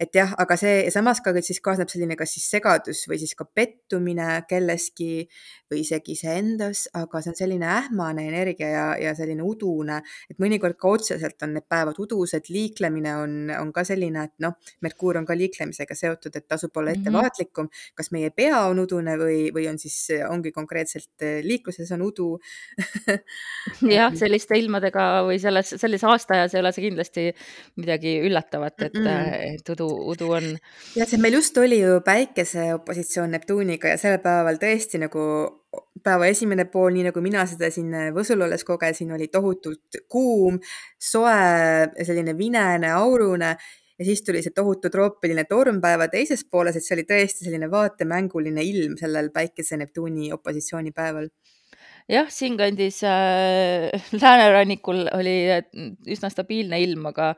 et 0.00 0.16
jah, 0.16 0.32
aga 0.40 0.56
see 0.56 0.88
samas 0.92 1.20
ka 1.20 1.32
siis 1.44 1.60
kaasneb 1.62 1.90
selline 1.92 2.16
kas 2.16 2.32
siis 2.36 2.46
segadus 2.54 3.02
või 3.08 3.18
siis 3.20 3.34
ka 3.36 3.44
pettumine 3.44 4.28
kelleski 4.48 5.26
või 5.70 5.82
isegi 5.84 6.16
iseendas, 6.16 6.86
aga 6.96 7.20
see 7.20 7.32
on 7.34 7.38
selline 7.38 7.68
ähmane 7.68 8.24
energia 8.30 8.70
ja, 8.72 8.86
ja 8.98 9.12
selline 9.18 9.44
udune, 9.46 10.00
et 10.32 10.40
mõnikord 10.42 10.78
ka 10.80 10.94
otseselt 10.96 11.44
on 11.44 11.54
need 11.58 11.66
päevad 11.70 12.00
udused, 12.00 12.48
liiklemine 12.50 13.12
on, 13.20 13.34
on 13.58 13.72
ka 13.76 13.84
selline, 13.86 14.24
et 14.30 14.34
noh, 14.42 14.56
Merkuur 14.80 15.20
on 15.20 15.28
ka 15.28 15.36
liiklemisega 15.36 15.96
seotud, 15.98 16.34
et 16.36 16.48
tasub 16.48 16.80
olla 16.80 16.94
mhm. 16.94 17.04
ettevaatlikum, 17.04 17.68
kas 17.98 18.10
meie 18.16 18.32
pea 18.34 18.64
on 18.70 18.80
udune 18.82 19.18
või, 19.20 19.38
või 19.54 19.68
on 19.70 19.78
siis, 19.80 19.98
ongi 20.30 20.54
konkreetselt 20.56 21.26
liikluses 21.44 21.92
on 21.94 22.06
udu 22.08 22.30
jah, 23.98 24.16
selliste 24.16 24.56
ilmadega 24.58 25.10
või 25.28 25.38
selles, 25.42 25.76
sellise 25.76 26.08
avastajas 26.20 26.54
ei 26.54 26.60
ole 26.60 26.72
see 26.72 26.84
kindlasti 26.88 27.24
midagi 27.80 28.20
üllatavat, 28.26 28.82
et, 28.82 28.94
-mm. 28.94 29.56
et 29.56 29.68
udu, 29.68 29.88
udu 30.12 30.30
on. 30.36 30.58
ja 30.96 31.06
see 31.06 31.18
meil 31.18 31.34
just 31.34 31.56
oli 31.58 31.80
ju 31.80 32.00
päikese 32.04 32.74
opositsioon 32.74 33.30
Neptuuniga 33.30 33.88
ja 33.88 33.98
sel 33.98 34.18
päeval 34.18 34.60
tõesti 34.60 35.00
nagu 35.00 35.22
päeva 36.02 36.26
esimene 36.26 36.64
pool, 36.64 36.92
nii 36.92 37.10
nagu 37.10 37.20
mina 37.20 37.44
seda 37.46 37.70
siin 37.70 37.92
Võsul 38.14 38.42
olles 38.42 38.64
kogesin, 38.64 39.12
oli 39.12 39.28
tohutult 39.28 40.00
kuum, 40.08 40.58
soe, 40.98 41.90
selline 42.02 42.34
vinene, 42.38 42.90
aurune 42.90 43.56
ja 43.98 44.04
siis 44.04 44.22
tuli 44.24 44.42
see 44.42 44.54
tohutu 44.56 44.90
troopiline 44.90 45.44
torm 45.44 45.80
päeva 45.80 46.08
teises 46.08 46.44
pooles, 46.50 46.76
et 46.76 46.84
see 46.84 46.96
oli 46.96 47.06
tõesti 47.06 47.46
selline 47.46 47.70
vaatemänguline 47.70 48.64
ilm 48.64 48.96
sellel 48.98 49.30
päikese 49.30 49.76
Neptuuni 49.76 50.32
opositsioonipäeval 50.32 51.28
jah, 52.10 52.30
siinkandis 52.32 53.02
äh, 53.06 53.90
läänerannikul 54.22 55.06
oli 55.16 55.36
üsna 56.10 56.30
stabiilne 56.32 56.80
ilm, 56.82 57.10
aga, 57.12 57.34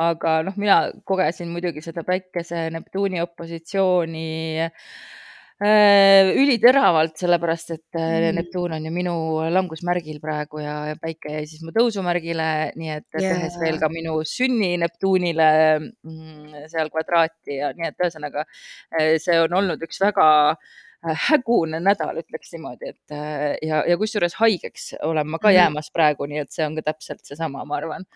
aga 0.00 0.38
noh, 0.46 0.56
mina 0.60 0.84
kogesin 1.06 1.52
muidugi 1.52 1.84
seda 1.84 2.04
päikese 2.06 2.68
Neptuuni 2.74 3.20
opositsiooni 3.24 4.28
äh, 4.64 6.30
üliteravalt, 6.40 7.16
sellepärast 7.20 7.74
et 7.76 7.98
äh, 8.00 8.30
mm. 8.30 8.38
Neptuun 8.38 8.76
on 8.78 8.88
ju 8.88 8.94
minu 8.94 9.16
langusmärgil 9.54 10.22
praegu 10.24 10.62
ja, 10.64 10.78
ja 10.92 11.00
päike 11.00 11.36
jäi 11.36 11.48
siis 11.50 11.64
mu 11.66 11.74
tõusumärgile, 11.76 12.48
nii 12.80 12.94
et 12.96 13.08
tehes 13.18 13.58
veel 13.60 13.80
ka 13.82 13.90
minu 13.92 14.20
sünni 14.28 14.74
Neptuunile 14.80 15.50
mm, 15.80 16.64
seal 16.72 16.92
kvadraati 16.94 17.60
ja 17.60 17.74
nii 17.76 17.92
et 17.92 18.00
ühesõnaga 18.00 18.46
äh, 18.46 19.18
see 19.22 19.36
on 19.42 19.60
olnud 19.60 19.84
üks 19.84 20.00
väga 20.04 20.30
äh, 20.54 20.72
Äh, 20.93 20.93
hägune 21.28 21.80
nädal, 21.82 22.20
ütleks 22.22 22.54
niimoodi, 22.54 22.94
et 22.94 23.14
äh, 23.14 23.56
ja, 23.64 23.82
ja 23.88 23.98
kusjuures 24.00 24.38
haigeks 24.40 24.94
olen 25.02 25.28
ma 25.28 25.38
ka 25.38 25.48
-hmm. 25.48 25.58
jäämas 25.58 25.90
praegu, 25.92 26.26
nii 26.30 26.44
et 26.44 26.52
see 26.52 26.66
on 26.66 26.78
ka 26.78 26.88
täpselt 26.92 27.24
seesama, 27.24 27.64
ma 27.64 27.76
arvan. 27.76 28.06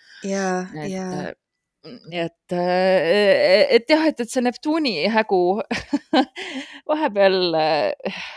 ja, 0.74 0.86
ja. 0.88 1.04
Äh, 1.28 1.34
nii 1.88 2.20
et, 2.20 2.52
et 2.52 3.90
jah, 3.90 4.06
et, 4.10 4.20
et 4.20 4.30
see 4.30 4.42
Neptuuni 4.42 5.06
hägu 5.08 5.62
vahepeal 6.90 7.54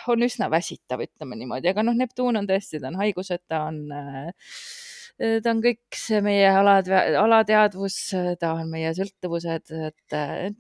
on 0.08 0.28
üsna 0.28 0.50
väsitav, 0.52 1.02
ütleme 1.02 1.36
niimoodi, 1.36 1.72
aga 1.72 1.84
noh, 1.84 1.98
Neptuun 1.98 2.38
on 2.38 2.48
tõesti, 2.48 2.80
ta 2.80 2.92
on 2.92 3.00
haiguseta, 3.02 3.64
on 3.66 3.82
äh, 3.92 4.30
ta 5.22 5.52
on 5.54 5.62
kõik 5.62 5.98
see 5.98 6.22
meie 6.26 6.50
alad, 6.50 6.88
alateadvus, 7.22 7.98
ta 8.42 8.54
on 8.58 8.70
meie 8.72 8.90
sõltuvused, 8.98 9.70
et, 9.70 10.16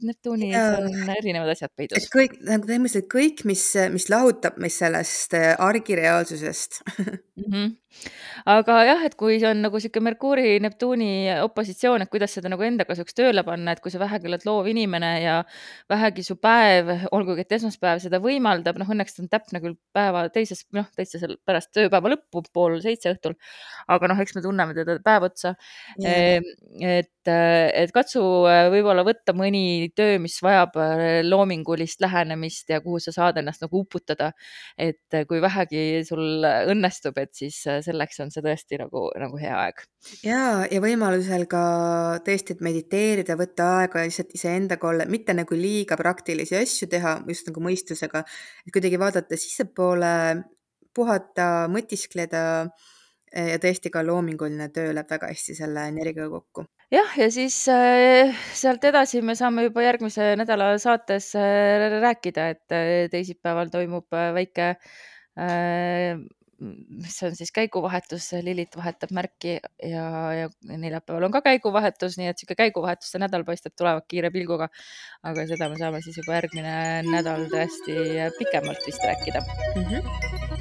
Neptuunis 0.05 0.53
ja, 0.53 0.65
on 0.77 1.13
erinevad 1.17 1.53
asjad 1.55 1.71
peidus. 1.77 2.05
kõik 2.13 2.37
nagu 2.45 2.67
põhimõtteliselt 2.69 3.09
kõik, 3.11 3.41
mis, 3.49 3.63
mis 3.93 4.07
lahutab 4.11 4.59
meid 4.61 4.73
sellest 4.75 5.33
äh, 5.37 5.53
argireaalsusest 5.57 6.81
mm. 7.01 7.47
-hmm. 7.49 7.71
aga 8.53 8.77
jah, 8.85 9.05
et 9.07 9.15
kui 9.19 9.39
see 9.41 9.49
on 9.49 9.63
nagu 9.65 9.81
sihuke 9.81 10.03
Merkuuri, 10.03 10.59
Neptuuni 10.63 11.09
opositsioon, 11.41 12.05
et 12.05 12.11
kuidas 12.13 12.37
seda 12.37 12.51
nagu 12.53 12.63
enda 12.67 12.85
kasuks 12.85 13.17
tööle 13.17 13.43
panna, 13.47 13.73
et 13.73 13.81
kui 13.81 13.91
sa 13.91 13.99
vähegi 14.03 14.29
oled 14.29 14.45
loov 14.45 14.69
inimene 14.71 15.11
ja 15.23 15.39
vähegi 15.89 16.23
su 16.27 16.37
päev, 16.37 16.93
olgugi 17.11 17.45
et 17.45 17.57
esmaspäev 17.57 18.03
seda 18.03 18.21
võimaldab, 18.23 18.77
noh, 18.77 18.93
õnneks 18.93 19.17
ta 19.17 19.25
on 19.25 19.31
täpne 19.31 19.63
küll 19.63 19.77
päeva 19.93 20.27
teises, 20.29 20.65
noh, 20.77 20.87
täitsa 20.95 21.19
seal 21.19 21.37
pärast 21.45 21.73
tööpäeva 21.73 22.13
lõppu, 22.15 22.45
pool 22.53 22.79
seitse 22.83 23.15
õhtul. 23.15 23.35
aga 23.87 24.13
noh, 24.13 24.21
eks 24.21 24.35
me 24.35 24.41
tunneme 24.41 24.50
teda 24.57 24.97
päev 25.03 25.27
otsa 25.29 25.53
yeah.. 26.01 26.41
et, 26.81 27.11
et 27.27 27.93
katsu 27.93 28.21
äh, 28.49 28.67
võib-olla 28.73 29.03
võtta 29.05 29.33
mõni 29.37 29.91
töö, 29.95 30.17
mis 30.23 30.37
vajab 30.43 30.77
äh, 30.81 31.21
loomingulist 31.25 32.01
lähenemist 32.01 32.69
ja 32.73 32.81
kuhu 32.83 32.99
sa 33.03 33.13
saad 33.15 33.39
ennast 33.41 33.63
nagu 33.65 33.83
uputada. 33.83 34.31
et 34.77 35.13
äh, 35.13 35.25
kui 35.29 35.41
vähegi 35.41 36.03
sul 36.07 36.43
õnnestub, 36.43 37.17
et 37.21 37.33
siis 37.35 37.61
selleks 37.61 38.21
on 38.23 38.31
see 38.33 38.43
tõesti 38.45 38.79
nagu, 38.81 39.07
nagu 39.21 39.41
hea 39.41 39.57
aeg. 39.65 39.83
ja, 40.25 40.41
ja 40.71 40.81
võimalusel 40.83 41.45
ka 41.51 41.63
tõesti, 42.25 42.57
et 42.57 42.65
mediteerida, 42.65 43.37
võtta 43.39 43.69
aega 43.81 44.05
lihtsalt 44.05 44.33
iseendaga 44.37 44.89
olla, 44.89 45.05
mitte 45.09 45.35
nagu 45.37 45.57
liiga 45.57 45.97
praktilisi 45.99 46.57
asju 46.57 46.89
teha, 46.91 47.19
just 47.29 47.51
nagu 47.51 47.63
mõistusega, 47.63 48.25
et 48.65 48.73
kuidagi 48.73 48.99
vaadata 49.01 49.37
sissepoole, 49.39 50.15
puhata, 50.95 51.67
mõtiskleda 51.71 52.41
ja 53.35 53.59
tõesti 53.63 53.91
ka 53.93 54.03
loominguline 54.05 54.67
töö 54.75 54.91
läheb 54.95 55.09
väga 55.11 55.29
hästi 55.31 55.55
selle 55.55 55.85
energiaga 55.91 56.29
kokku. 56.33 56.65
jah, 56.91 57.13
ja 57.17 57.29
siis 57.31 57.61
äh, 57.71 58.35
sealt 58.57 58.83
edasi 58.87 59.21
me 59.23 59.35
saame 59.39 59.69
juba 59.69 59.85
järgmise 59.85 60.33
nädala 60.39 60.73
saates 60.83 61.31
äh, 61.39 61.87
rääkida, 62.01 62.49
et 62.55 62.75
äh, 62.75 63.07
teisipäeval 63.11 63.71
toimub 63.73 64.11
äh, 64.13 64.33
väike 64.35 64.69
äh, 65.39 66.19
mis 66.61 67.15
on 67.25 67.35
siis 67.35 67.49
käiguvahetus, 67.55 68.27
Lilith 68.45 68.77
vahetab 68.77 69.13
märki 69.17 69.55
ja, 69.57 70.05
ja 70.35 70.49
neljapäeval 70.61 71.25
on 71.25 71.33
ka 71.33 71.41
käiguvahetus, 71.47 72.19
nii 72.19 72.29
et 72.29 72.37
niisugune 72.37 72.59
käiguvahetuste 72.59 73.21
nädal 73.23 73.45
paistab 73.47 73.73
tulevat 73.77 74.05
kiire 74.11 74.29
pilguga. 74.33 74.69
aga 75.23 75.47
seda 75.49 75.69
me 75.71 75.79
saame 75.81 76.03
siis 76.05 76.21
juba 76.21 76.37
järgmine 76.37 76.75
nädal 77.09 77.47
tõesti 77.49 77.97
pikemalt 78.37 78.85
vist 78.85 79.09
rääkida 79.09 79.41
mm. 79.41 79.87
-hmm. 79.89 80.60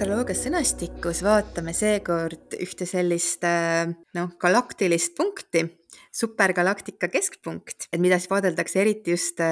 Astroloogia 0.00 0.32
sõnastikus 0.32 1.18
vaatame 1.20 1.74
seekord 1.76 2.54
ühte 2.56 2.86
sellist 2.88 3.42
noh, 4.16 4.30
galaktilist 4.40 5.12
punkti, 5.12 5.60
supergalaktika 6.16 7.10
keskpunkt, 7.12 7.84
et 7.92 8.00
mida 8.00 8.16
siis 8.16 8.30
vaadeldakse 8.30 8.78
eriti 8.80 9.12
just 9.12 9.42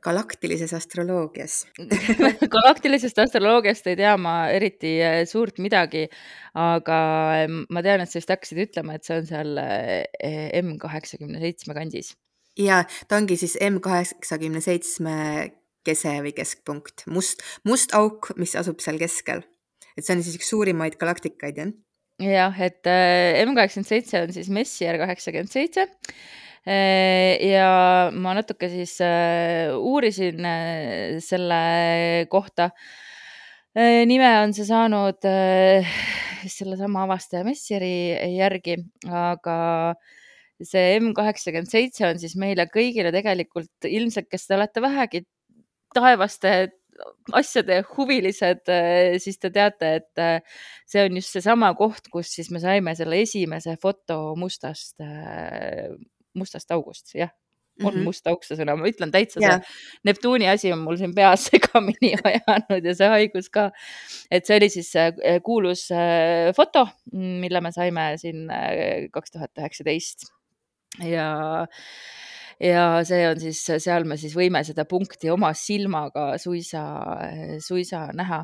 galaktilises 0.00 0.72
astroloogias 0.78 1.58
galaktilisest 2.54 3.20
astroloogiast 3.20 3.90
ei 3.92 3.98
tea 4.00 4.14
ma 4.16 4.46
eriti 4.48 4.94
äh, 5.04 5.18
suurt 5.28 5.60
midagi, 5.60 6.06
aga 6.56 7.00
ma 7.68 7.82
tean, 7.84 8.00
et 8.00 8.08
sa 8.08 8.16
vist 8.16 8.32
hakkasid 8.32 8.62
ütlema, 8.64 8.96
et 8.96 9.04
see 9.04 9.18
on 9.20 9.28
seal 9.28 9.60
äh, 9.60 10.56
M 10.62 10.78
kaheksakümne 10.80 11.42
seitsme 11.42 11.76
kandis. 11.76 12.14
ja 12.56 12.86
ta 13.10 13.20
ongi 13.20 13.36
siis 13.42 13.58
M 13.60 13.76
kaheksakümne 13.84 14.64
seitsme 14.64 15.18
kese 15.84 16.16
või 16.24 16.32
keskpunkt, 16.40 17.04
must, 17.12 17.44
must 17.68 17.92
auk, 17.92 18.32
mis 18.40 18.56
asub 18.56 18.80
seal 18.80 18.96
keskel 19.04 19.44
et 19.96 20.04
see 20.04 20.16
on 20.16 20.22
siis 20.24 20.36
üks 20.38 20.50
suurimaid 20.52 20.98
galaktikaid, 21.00 21.60
jah? 21.60 21.74
jah, 22.22 22.56
et 22.64 22.88
äh, 22.88 23.42
M 23.44 23.54
kaheksakümmend 23.56 23.90
seitse 23.90 24.22
on 24.24 24.32
siis 24.32 24.48
Messier 24.52 24.98
kaheksakümmend 25.00 25.52
seitse 25.52 25.86
äh, 26.64 27.36
ja 27.44 28.10
ma 28.12 28.34
natuke 28.38 28.70
siis 28.72 28.96
äh, 29.04 29.72
uurisin 29.76 30.40
selle 31.24 31.60
kohta. 32.32 32.70
nime 33.76 34.28
on 34.40 34.54
see 34.56 34.64
saanud 34.64 35.20
sellesama 36.48 37.02
avastaja 37.04 37.44
Messieri 37.44 38.16
järgi, 38.38 38.78
aga 39.04 39.56
see 40.64 40.94
M 40.96 41.12
kaheksakümmend 41.16 41.68
seitse 41.68 42.06
on 42.08 42.20
siis 42.22 42.38
meile 42.40 42.64
kõigile 42.72 43.12
tegelikult 43.12 43.84
ilmselt, 43.84 44.30
kes 44.32 44.48
te 44.48 44.56
olete 44.56 44.80
vähegi 44.80 45.26
taevaste 45.96 46.56
asjade 47.36 47.80
huvilised, 47.94 48.66
äh, 48.72 49.16
siis 49.22 49.40
te 49.42 49.50
teate, 49.54 49.94
et 50.00 50.22
äh, 50.22 50.60
see 50.88 51.06
on 51.06 51.18
just 51.20 51.34
seesama 51.36 51.72
koht, 51.78 52.10
kus 52.12 52.34
siis 52.38 52.52
me 52.54 52.62
saime 52.62 52.94
selle 52.98 53.20
esimese 53.24 53.76
foto 53.82 54.36
mustast, 54.38 54.96
äh, 55.04 55.90
mustast 56.36 56.72
august, 56.76 57.14
jah 57.16 57.32
on 57.84 57.92
mm 57.92 58.00
-hmm. 58.00 58.04
must 58.08 58.26
auk 58.26 58.44
see 58.44 58.56
sõna, 58.56 58.72
ma 58.72 58.88
ütlen 58.88 59.10
täitsa 59.12 59.36
yeah. 59.36 59.58
see 59.60 60.00
Neptuuni 60.08 60.46
asi 60.48 60.70
on 60.72 60.78
mul 60.80 60.96
siin 60.96 61.12
peas 61.12 61.42
segamini 61.50 62.14
ajanud 62.16 62.88
ja 62.88 62.94
see 62.96 63.08
haigus 63.12 63.50
ka. 63.52 63.66
et 64.30 64.46
see 64.48 64.56
oli 64.56 64.70
siis 64.72 64.88
kuulus 65.44 65.90
foto, 66.56 66.86
mille 67.12 67.60
me 67.60 67.72
saime 67.72 68.14
siin 68.16 68.48
kaks 69.12 69.36
tuhat 69.36 69.52
üheksateist 69.60 70.30
ja 71.04 71.28
ja 72.62 72.84
see 73.06 73.24
on 73.28 73.40
siis, 73.40 73.60
seal 73.84 74.06
me 74.08 74.16
siis 74.20 74.34
võime 74.36 74.62
seda 74.66 74.86
punkti 74.88 75.28
oma 75.32 75.50
silmaga 75.56 76.36
suisa, 76.40 76.82
suisa 77.64 78.06
näha. 78.16 78.42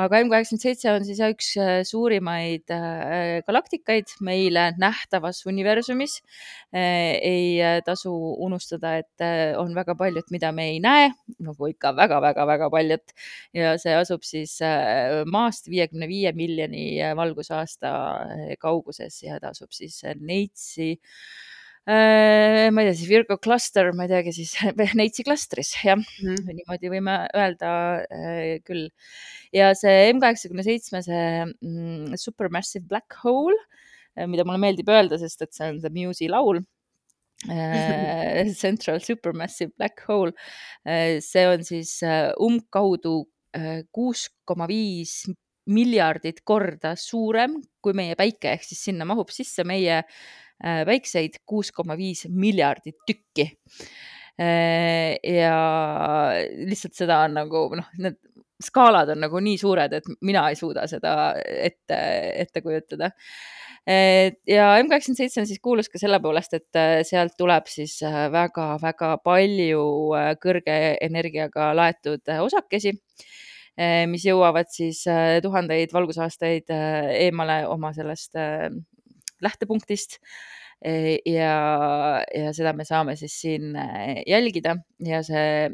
aga 0.00 0.20
M 0.20 0.32
kaheksakümmend 0.32 0.64
seitse 0.66 0.92
on 0.92 1.06
siis 1.06 1.22
üks 1.24 1.50
äh, 1.60 1.78
suurimaid 1.88 2.74
äh, 2.74 3.40
galaktikaid 3.46 4.16
meile 4.24 4.70
nähtavas 4.80 5.44
universumis. 5.48 6.18
Äh, 6.74 7.16
ei 7.24 7.80
tasu 7.86 8.12
unustada, 8.44 8.96
et 9.00 9.24
on 9.60 9.74
väga 9.76 9.96
paljut, 9.98 10.28
mida 10.34 10.52
me 10.52 10.68
ei 10.74 10.80
näe, 10.84 11.08
nagu 11.44 11.70
ikka 11.70 11.94
väga-väga-väga 11.96 12.70
paljut 12.72 13.14
ja 13.56 13.74
see 13.80 13.94
asub 13.96 14.24
siis 14.26 14.58
maast 15.30 15.70
viiekümne 15.70 16.08
viie 16.10 16.32
miljoni 16.36 16.86
valgusaasta 17.16 17.90
kauguses 18.60 19.22
ja 19.24 19.40
ta 19.40 19.54
asub 19.54 19.72
siis 19.74 20.02
Neitsi 20.20 20.94
Äh, 20.94 21.53
ma 21.84 22.80
ei 22.80 22.88
tea, 22.88 22.96
siis 22.96 23.10
Virgo 23.10 23.36
cluster, 23.44 23.90
ma 23.92 24.06
ei 24.06 24.12
teagi 24.12 24.32
siis, 24.32 24.54
Neitsi 24.98 25.24
klastris, 25.26 25.74
jah 25.84 25.98
mm, 25.98 26.04
-hmm. 26.22 26.58
niimoodi 26.60 26.92
võime 26.92 27.16
öelda 27.36 27.72
äh, 28.08 28.60
küll. 28.64 28.88
ja 29.52 29.74
see 29.76 30.12
M 30.12 30.22
kaheksakümne 30.22 30.64
seitsme, 30.64 31.02
see 31.04 31.26
mm, 31.44 32.16
supermassive 32.20 32.88
black 32.88 33.18
hole, 33.24 33.58
äh, 34.16 34.24
mida 34.26 34.46
mulle 34.48 34.62
meeldib 34.62 34.88
öelda, 34.88 35.20
sest 35.20 35.44
et 35.44 35.52
see 35.52 35.68
on 35.74 35.82
The 35.82 35.92
Muse'i 35.92 36.30
laul 36.32 36.64
äh, 37.50 38.48
Central 38.54 39.00
Supermassive 39.00 39.72
Black 39.76 40.04
Hole. 40.08 40.32
Äh, 40.84 41.20
see 41.20 41.46
on 41.48 41.64
siis 41.64 42.02
äh, 42.02 42.32
umbkaudu 42.40 43.24
kuus 43.94 44.24
koma 44.42 44.66
viis 44.66 45.28
miljardit 45.70 46.40
korda 46.42 46.96
suurem 46.98 47.52
kui 47.78 47.94
meie 47.94 48.16
päike, 48.18 48.50
ehk 48.50 48.64
siis 48.66 48.80
sinna 48.88 49.06
mahub 49.06 49.30
sisse 49.30 49.62
meie 49.62 50.00
päikseid 50.64 51.42
kuus 51.44 51.72
koma 51.76 51.96
viis 51.98 52.24
miljardit 52.30 52.96
tükki. 53.06 53.50
ja 54.38 55.58
lihtsalt 56.66 56.96
seda 56.96 57.20
on 57.22 57.36
nagu 57.36 57.60
noh, 57.78 57.90
need 58.02 58.16
skaalad 58.64 59.12
on 59.12 59.20
nagu 59.22 59.42
nii 59.44 59.58
suured, 59.60 59.92
et 59.94 60.08
mina 60.24 60.48
ei 60.50 60.56
suuda 60.58 60.88
seda 60.90 61.12
ette, 61.36 61.98
ette 62.42 62.62
kujutada 62.64 63.12
ja 63.86 64.68
M 64.80 64.88
kaheksakümmend 64.88 65.18
seitse 65.18 65.42
on 65.42 65.48
siis 65.48 65.60
kuulus 65.62 65.90
ka 65.92 66.00
selle 66.00 66.20
poolest, 66.24 66.56
et 66.56 66.78
äh, 66.80 67.02
sealt 67.04 67.36
tuleb 67.36 67.68
siis 67.68 67.98
väga-väga 68.32 69.10
äh, 69.12 69.20
palju 69.24 69.84
äh, 70.16 70.30
kõrge 70.40 70.78
energiaga 71.04 71.72
laetud 71.76 72.34
osakesi, 72.40 72.94
mis 74.06 74.22
jõuavad 74.22 74.68
siis 74.70 75.00
tuhandeid 75.42 75.90
valgusaastaid 75.90 76.70
eemale 76.70 77.64
oma 77.66 77.88
sellest 77.90 78.38
lähtepunktist. 79.44 80.18
Ja, 80.84 81.52
ja 82.28 82.50
seda 82.52 82.74
me 82.76 82.84
saame 82.84 83.14
siis 83.16 83.36
siin 83.40 83.72
jälgida. 84.28 84.74
Ja 85.06 85.22
see 85.24 85.70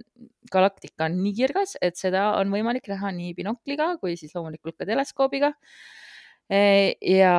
galaktika 0.52 1.08
on 1.08 1.16
nii 1.22 1.32
kirgas, 1.34 1.74
et 1.82 1.98
seda 1.98 2.28
on 2.38 2.52
võimalik 2.52 2.86
näha 2.90 3.10
nii 3.16 3.32
binokliga 3.38 3.94
kui 4.02 4.14
siis 4.20 4.36
loomulikult 4.36 4.78
ka 4.78 4.86
teleskoobiga. 4.86 5.50
Ja 6.50 7.34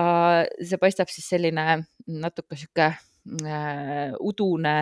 see 0.60 0.82
paistab 0.82 1.12
siis 1.12 1.30
selline 1.32 1.82
natuke 2.08 2.60
sihuke 2.60 2.92
äh, 2.92 4.14
udune 4.20 4.76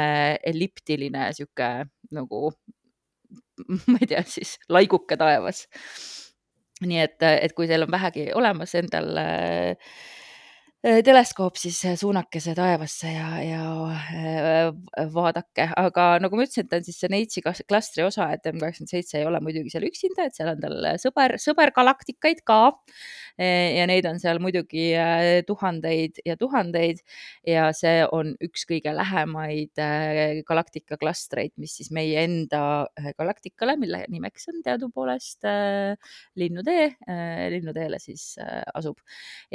elliptiline 0.45 1.31
sihuke 1.37 1.69
nagu, 2.15 2.51
ma 3.91 3.97
ei 3.99 4.09
tea, 4.09 4.23
siis 4.25 4.57
laiguke 4.69 5.17
taevas. 5.19 5.67
nii 6.79 7.01
et, 7.03 7.17
et 7.27 7.53
kui 7.53 7.67
teil 7.67 7.83
on 7.83 7.91
vähegi 7.91 8.29
olemas 8.37 8.73
endal 8.79 9.17
äh, 9.19 9.75
Äh, 9.75 10.18
teleskoop, 10.79 11.57
siis 11.59 11.75
äh, 11.83 11.95
suunake 11.99 12.39
see 12.39 12.53
taevasse 12.55 13.09
ja, 13.11 13.27
ja 13.43 13.63
äh, 13.91 14.69
vaadake, 15.11 15.65
aga 15.75 16.05
nagu 16.23 16.37
ma 16.39 16.45
ütlesin, 16.45 16.69
ta 16.71 16.77
on 16.79 16.85
siis 16.87 17.01
see 17.01 17.09
Neitsi 17.11 17.43
klastri 17.43 18.05
osa, 18.05 18.29
et 18.31 18.47
M87 18.47 19.19
ei 19.19 19.25
ole 19.27 19.41
muidugi 19.43 19.73
seal 19.73 19.83
üksinda, 19.89 20.29
et 20.29 20.37
seal 20.39 20.53
on 20.53 20.61
tal 20.63 20.77
sõber, 21.03 21.35
sõbergalaktikaid 21.43 22.45
ka. 22.47 22.61
ja 23.39 23.85
neid 23.87 24.03
on 24.07 24.17
seal 24.19 24.39
muidugi 24.43 24.89
tuhandeid 25.47 26.17
ja 26.27 26.35
tuhandeid. 26.39 26.99
Ja 27.47 27.69
see 27.75 28.01
on 28.11 28.33
üks 28.43 28.65
kõige 28.67 28.91
lähemaid 28.95 29.79
galaktika 30.47 30.97
klastreid, 30.99 31.53
mis 31.59 31.77
siis 31.79 31.91
meie 31.95 32.23
enda 32.25 32.61
galaktikale, 33.19 33.77
mille 33.79 34.03
nimeks 34.11 34.49
on 34.51 34.59
teadupoolest 34.63 35.47
Linnutee, 36.39 36.89
Linnuteele 37.55 37.99
siis 38.03 38.33
asub. 38.75 38.99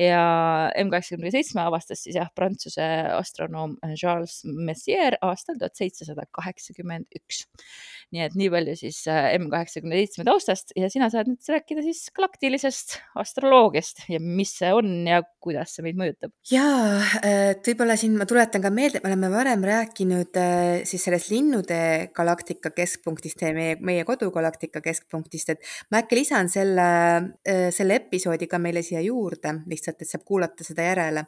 Ja 0.01 0.25
M87 0.81 1.14
üheksakümne 1.15 1.31
seitsme 1.33 1.63
avastas 1.65 2.03
siis 2.05 2.19
jah, 2.19 2.31
Prantsuse 2.35 2.85
astronoom 3.15 3.77
Charles 3.95 4.43
Messier 4.45 5.17
aastal 5.23 5.59
tuhat 5.59 5.77
seitsesada 5.77 6.27
kaheksakümmend 6.35 7.07
üks. 7.15 7.47
nii 8.15 8.23
et 8.23 8.35
nii 8.37 8.51
palju 8.53 8.75
siis 8.79 9.01
äh, 9.11 9.33
M 9.39 9.49
kaheksakümne 9.51 9.97
seitsme 9.99 10.25
taustast 10.29 10.75
ja 10.77 10.91
sina 10.93 11.09
saad 11.11 11.31
nüüd 11.31 11.49
rääkida 11.51 11.83
siis 11.83 12.05
galaktilisest 12.15 12.99
astroloogiast 13.19 14.05
ja 14.13 14.21
mis 14.21 14.53
see 14.59 14.71
on 14.75 15.07
ja 15.09 15.23
kuidas 15.43 15.75
see 15.75 15.85
meid 15.87 15.99
mõjutab. 15.99 16.33
ja, 16.53 16.67
et 17.25 17.65
võib-olla 17.67 17.97
siin 17.99 18.19
ma 18.19 18.27
tuletan 18.29 18.63
ka 18.63 18.71
meelde, 18.75 19.01
me 19.03 19.11
oleme 19.11 19.31
varem 19.33 19.65
rääkinud 19.67 20.41
äh, 20.41 20.85
siis 20.89 21.07
sellest 21.09 21.33
linnude 21.33 21.81
galaktika 22.15 22.75
keskpunktist 22.77 23.43
ja 23.43 23.55
meie, 23.57 23.79
meie 23.81 24.05
kodugalaktika 24.07 24.85
keskpunktist, 24.85 25.55
et 25.55 25.75
ma 25.91 26.05
äkki 26.05 26.21
lisan 26.21 26.53
selle, 26.53 26.89
äh, 27.49 27.67
selle 27.75 27.99
episoodi 28.03 28.49
ka 28.51 28.61
meile 28.63 28.85
siia 28.85 29.03
juurde, 29.05 29.57
lihtsalt, 29.71 30.05
et 30.05 30.11
saab 30.11 30.27
kuulata 30.29 30.67
seda 30.67 30.87
järele 30.87 31.04
järele. 31.05 31.27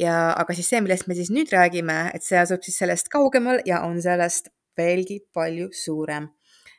ja, 0.00 0.16
aga 0.38 0.54
siis 0.54 0.68
see, 0.70 0.80
millest 0.84 1.08
me 1.10 1.16
siis 1.18 1.30
nüüd 1.34 1.52
räägime, 1.52 2.00
et 2.14 2.24
see 2.24 2.38
asub 2.40 2.62
siis 2.62 2.78
sellest 2.84 3.10
kaugemal 3.12 3.62
ja 3.66 3.82
on 3.86 4.00
sellest 4.02 4.52
veelgi 4.78 5.20
palju 5.34 5.72
suurem 5.74 6.28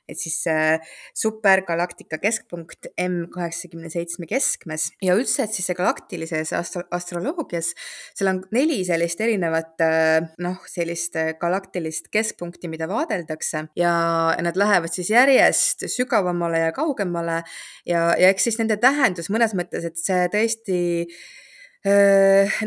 et 0.09 0.19
siis 0.19 0.37
äh, 0.49 0.79
supergalaktika 1.17 2.19
keskpunkt 2.21 2.89
M 3.01 3.27
kaheksakümne 3.33 3.91
seitsme 3.93 4.27
keskmes 4.29 4.89
ja 5.05 5.15
üldse, 5.17 5.45
et 5.45 5.55
siis 5.55 5.69
see 5.69 5.77
galaktilises 5.77 6.53
astro 6.57 6.85
astroloogias, 6.95 7.71
seal 8.17 8.31
on 8.33 8.41
neli 8.55 8.81
sellist 8.87 9.21
erinevat 9.21 9.83
äh, 9.85 10.29
noh, 10.43 10.63
sellist 10.69 11.17
äh, 11.19 11.33
galaktilist 11.41 12.09
keskpunkti, 12.13 12.71
mida 12.71 12.89
vaadeldakse 12.89 13.67
ja 13.79 13.93
nad 14.41 14.57
lähevad 14.59 14.93
siis 14.95 15.11
järjest 15.13 15.85
sügavamale 15.91 16.65
ja 16.67 16.73
kaugemale 16.75 17.43
ja, 17.85 18.09
ja 18.17 18.33
eks 18.33 18.49
siis 18.49 18.59
nende 18.61 18.79
tähendus 18.81 19.29
mõnes 19.33 19.55
mõttes, 19.57 19.85
et 19.85 20.01
see 20.01 20.25
tõesti 20.33 20.79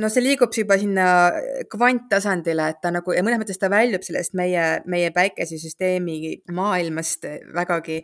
no 0.01 0.09
see 0.09 0.23
liigub 0.25 0.55
juba 0.57 0.79
sinna 0.81 1.07
kvanttasandile, 1.69 2.71
et 2.73 2.79
ta 2.81 2.89
nagu 2.95 3.13
ja 3.13 3.21
mõnes 3.21 3.43
mõttes 3.43 3.61
ta 3.61 3.69
väljub 3.69 4.01
sellest 4.07 4.33
meie, 4.39 4.63
meie 4.89 5.11
päikesesüsteemi 5.13 6.17
maailmast 6.57 7.29
vägagi. 7.53 7.99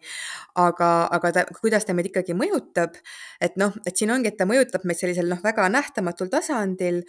aga, 0.58 0.90
aga 1.16 1.32
ta, 1.32 1.46
kuidas 1.62 1.88
ta 1.88 1.94
meid 1.96 2.10
ikkagi 2.10 2.36
mõjutab, 2.36 3.00
et 3.40 3.56
noh, 3.56 3.72
et 3.86 3.96
siin 3.96 4.12
ongi, 4.12 4.28
et 4.28 4.36
ta 4.36 4.44
mõjutab 4.44 4.84
meid 4.84 5.00
sellisel 5.00 5.30
noh, 5.30 5.40
väga 5.40 5.68
nähtamatul 5.72 6.28
tasandil, 6.28 7.04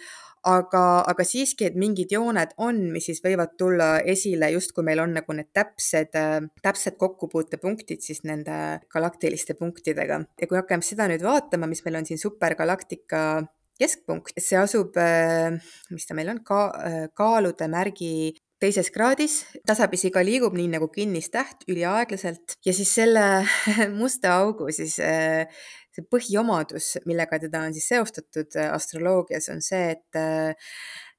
aga, 0.48 1.04
aga 1.04 1.24
siiski, 1.26 1.68
et 1.68 1.76
mingid 1.76 2.16
jooned 2.16 2.56
on, 2.56 2.80
mis 2.94 3.04
siis 3.10 3.20
võivad 3.20 3.52
tulla 3.60 3.98
esile 4.00 4.48
justkui 4.54 4.86
meil 4.86 5.04
on 5.04 5.12
nagu 5.18 5.36
need 5.36 5.52
täpsed, 5.52 6.16
täpsed 6.64 6.96
kokkupuutepunktid 6.96 8.00
siis 8.00 8.24
nende 8.24 8.80
galaktiliste 8.88 9.58
punktidega 9.60 10.22
ja 10.40 10.48
kui 10.48 10.56
hakkame 10.56 10.86
seda 10.86 11.10
nüüd 11.10 11.24
vaatama, 11.26 11.68
mis 11.68 11.84
meil 11.84 12.00
on 12.00 12.08
siin 12.08 12.22
supergalaktika 12.22 13.42
keskpunkt, 13.80 14.36
see 14.38 14.58
asub, 14.60 14.96
äh, 15.00 15.56
mis 15.90 16.06
ta 16.08 16.16
meil 16.16 16.30
on, 16.32 16.44
ka 16.46 16.60
äh, 16.76 17.02
kaalude 17.16 17.68
märgi 17.72 18.12
teises 18.60 18.90
kraadis, 18.92 19.40
tasapisi 19.68 20.10
ka 20.12 20.20
liigub 20.24 20.52
nii 20.56 20.68
nagu 20.74 20.90
kinnistäht 20.92 21.64
üliaeglaselt. 21.70 22.58
Ja 22.66 22.74
siis 22.76 22.92
selle 22.92 23.24
musta 24.00 24.36
augu 24.42 24.68
siis 24.76 24.98
äh, 25.00 25.48
see 25.96 26.04
põhiomadus, 26.12 26.98
millega 27.08 27.40
teda 27.40 27.64
on 27.66 27.74
siis 27.74 27.88
seostatud 27.90 28.58
astroloogias, 28.68 29.48
on 29.52 29.64
see, 29.64 29.96
et 29.96 30.20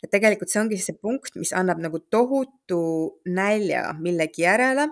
et 0.02 0.10
tegelikult 0.10 0.50
see 0.50 0.62
ongi 0.62 0.80
see 0.82 0.98
punkt, 0.98 1.36
mis 1.38 1.52
annab 1.54 1.82
nagu 1.82 2.00
tohutu 2.14 2.82
nälja 3.30 3.92
millegi 4.02 4.46
järele. 4.48 4.88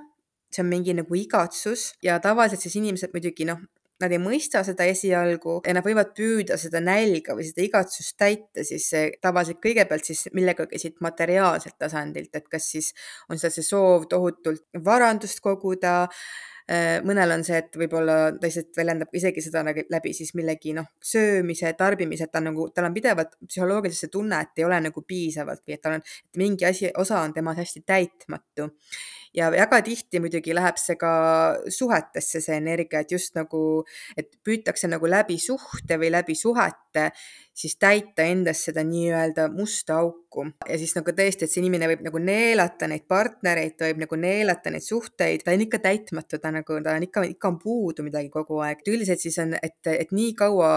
See 0.54 0.64
on 0.64 0.70
mingi 0.70 0.96
nagu 0.98 1.14
igatsus 1.18 1.92
ja 2.06 2.18
tavaliselt 2.22 2.62
siis 2.66 2.76
inimesed 2.80 3.14
muidugi 3.14 3.46
noh, 3.46 3.62
nad 4.04 4.14
ei 4.16 4.22
mõista 4.22 4.64
seda 4.68 4.88
esialgu 4.90 5.60
ja 5.66 5.74
nad 5.76 5.86
võivad 5.86 6.14
püüda 6.18 6.58
seda 6.60 6.82
nälga 6.84 7.36
või 7.38 7.48
seda 7.48 7.66
igatsust 7.66 8.16
täita 8.20 8.66
siis 8.68 8.90
tavaliselt 9.22 9.62
kõigepealt 9.64 10.08
siis 10.08 10.28
millegagi 10.34 10.80
siit 10.82 11.02
materiaalselt 11.04 11.78
tasandilt, 11.80 12.32
et 12.36 12.48
kas 12.52 12.70
siis 12.76 12.94
on 13.30 13.42
seal 13.42 13.54
see 13.54 13.66
soov 13.66 14.08
tohutult 14.12 14.66
varandust 14.86 15.42
koguda, 15.44 15.96
äh, 16.70 17.00
mõnel 17.06 17.36
on 17.36 17.44
see, 17.48 17.60
et 17.60 17.76
võib-olla 17.82 18.18
ta 18.36 18.48
lihtsalt 18.48 18.80
väljendab 18.80 19.20
isegi 19.20 19.44
seda 19.44 19.64
nagu 19.68 19.86
läbi 19.92 20.14
siis 20.16 20.34
millegi 20.38 20.74
noh, 20.78 20.90
söömise, 21.04 21.74
tarbimise, 21.78 22.30
et 22.30 22.36
ta 22.36 22.44
nagu, 22.44 22.70
tal 22.76 22.90
on 22.90 22.96
pidevalt 22.96 23.36
psühholoogiliselt 23.46 24.08
see 24.08 24.16
tunne, 24.16 24.42
et 24.46 24.62
ei 24.62 24.68
ole 24.68 24.82
nagu 24.88 25.06
piisavalt 25.08 25.66
või 25.66 25.78
et 25.78 25.86
tal 25.86 26.00
on, 26.00 26.06
et 26.30 26.42
mingi 26.42 26.68
asi, 26.70 26.92
osa 26.98 27.24
on 27.24 27.36
temas 27.36 27.60
hästi 27.60 27.84
täitmatu 27.88 28.70
ja 29.36 29.50
väga 29.54 29.82
tihti 29.86 30.22
muidugi 30.24 30.56
läheb 30.56 30.80
see 30.82 30.98
ka 31.00 31.12
suhetesse, 31.70 32.42
see 32.42 32.58
energia, 32.58 33.04
et 33.04 33.12
just 33.14 33.36
nagu, 33.38 33.84
et 34.18 34.32
püütakse 34.46 34.90
nagu 34.90 35.10
läbi 35.10 35.38
suhte 35.42 36.00
või 36.02 36.12
läbi 36.14 36.36
suhete 36.38 37.10
siis 37.60 37.76
täita 37.80 38.24
endas 38.24 38.62
seda 38.70 38.84
nii-öelda 38.88 39.50
musta 39.52 40.00
auku 40.00 40.46
ja 40.70 40.78
siis 40.80 40.96
nagu 40.96 41.12
tõesti, 41.16 41.46
et 41.46 41.52
see 41.52 41.62
inimene 41.64 41.90
võib 41.92 42.06
nagu 42.08 42.22
neelata 42.24 42.88
neid 42.88 43.06
partnereid, 43.10 43.76
ta 43.78 43.90
võib 43.90 44.04
nagu 44.06 44.20
neelata 44.20 44.72
neid 44.74 44.86
suhteid, 44.86 45.44
ta 45.44 45.56
on 45.56 45.66
ikka 45.66 45.82
täitmatu, 45.84 46.40
ta 46.40 46.54
nagu, 46.56 46.80
ta 46.86 46.96
on 46.96 47.08
ikka, 47.10 47.26
ikka 47.36 47.52
on 47.52 47.60
puudu 47.62 48.06
midagi 48.08 48.32
kogu 48.34 48.62
aeg. 48.64 48.86
üldiselt 48.88 49.24
siis 49.24 49.40
on, 49.44 49.58
et, 49.60 49.80
et 49.92 50.16
nii 50.16 50.34
kaua 50.40 50.72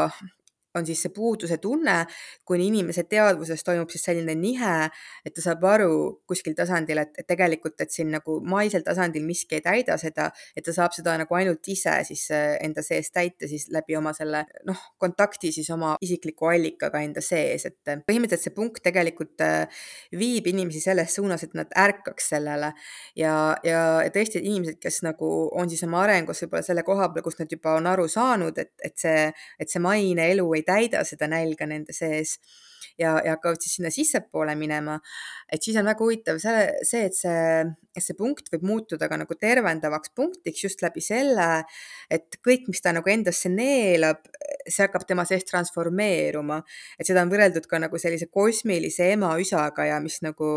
on 0.78 0.86
siis 0.86 1.02
see 1.04 1.12
puuduse 1.14 1.58
tunne, 1.62 1.98
kuni 2.48 2.68
inimese 2.70 3.04
teadvuses 3.10 3.64
toimub 3.64 3.90
siis 3.92 4.06
selline 4.08 4.34
nihe, 4.38 4.74
et 5.24 5.34
ta 5.34 5.44
saab 5.44 5.64
aru 5.68 5.92
kuskil 6.28 6.56
tasandil, 6.58 7.02
et, 7.02 7.14
et 7.18 7.28
tegelikult, 7.28 7.78
et 7.84 7.92
siin 7.92 8.12
nagu 8.14 8.38
maisel 8.40 8.84
tasandil 8.86 9.24
miski 9.26 9.58
ei 9.58 9.64
täida 9.64 9.98
seda, 10.00 10.30
et 10.56 10.64
ta 10.64 10.74
saab 10.74 10.94
seda 10.96 11.16
nagu 11.20 11.38
ainult 11.38 11.68
ise 11.72 11.98
siis 12.08 12.24
äh, 12.34 12.56
enda 12.64 12.84
sees 12.84 13.12
täita 13.12 13.48
siis 13.50 13.68
läbi 13.72 13.96
oma 13.98 14.14
selle 14.16 14.44
noh, 14.68 14.80
kontakti 15.00 15.52
siis 15.54 15.70
oma 15.74 15.94
isikliku 16.02 16.50
allikaga 16.52 17.02
enda 17.04 17.22
sees, 17.24 17.66
et 17.68 17.92
põhimõtteliselt 18.06 18.48
see 18.48 18.56
punkt 18.56 18.82
tegelikult 18.84 19.42
äh, 19.44 19.84
viib 20.18 20.46
inimesi 20.50 20.80
selles 20.82 21.14
suunas, 21.14 21.42
et 21.44 21.54
nad 21.58 21.72
ärkaks 21.78 22.30
sellele. 22.32 22.72
Ja, 23.18 23.34
ja 23.66 23.82
tõesti, 24.14 24.40
inimesed, 24.42 24.78
kes 24.82 25.02
nagu 25.06 25.28
on 25.58 25.70
siis 25.70 25.82
oma 25.86 26.02
arengus 26.04 26.42
võib-olla 26.44 26.66
selle 26.66 26.84
koha 26.86 27.08
peal, 27.12 27.24
kus 27.26 27.38
nad 27.40 27.52
juba 27.52 27.76
on 27.78 27.88
aru 27.90 28.08
saanud, 28.10 28.58
et, 28.58 28.72
et 28.84 28.96
see, 28.98 29.26
et 29.60 29.72
see 29.72 29.82
maine 29.82 30.28
elu 30.34 30.46
ei 30.56 30.61
ei 30.62 30.66
täida 30.68 31.04
seda 31.08 31.28
nälga 31.30 31.66
nende 31.66 31.94
sees, 31.96 32.38
ja, 32.98 33.16
ja 33.24 33.36
hakkavad 33.36 33.62
siis 33.62 33.76
sinna 33.78 33.92
sissepoole 33.92 34.54
minema. 34.58 34.98
et 35.52 35.62
siis 35.62 35.76
on 35.76 35.86
väga 35.88 36.04
huvitav 36.04 36.38
see, 36.42 36.66
see, 36.88 37.04
et 37.08 37.16
see, 37.16 37.64
see 38.00 38.16
punkt 38.18 38.48
võib 38.52 38.64
muutuda 38.66 39.08
ka 39.10 39.18
nagu 39.20 39.36
tervendavaks 39.36 40.14
punktiks 40.16 40.64
just 40.64 40.82
läbi 40.84 41.02
selle, 41.04 41.64
et 42.10 42.38
kõik, 42.44 42.68
mis 42.72 42.80
ta 42.84 42.94
nagu 42.96 43.10
endasse 43.12 43.50
neelab, 43.52 44.22
see 44.66 44.84
hakkab 44.84 45.04
tema 45.08 45.24
sees 45.28 45.44
transformeeruma. 45.48 46.62
et 46.98 47.06
seda 47.08 47.22
on 47.24 47.32
võrreldud 47.32 47.66
ka 47.68 47.80
nagu 47.82 47.98
sellise 48.00 48.28
kosmilise 48.32 49.12
emaüsaga 49.16 49.86
ja 49.90 50.00
mis 50.00 50.20
nagu 50.24 50.50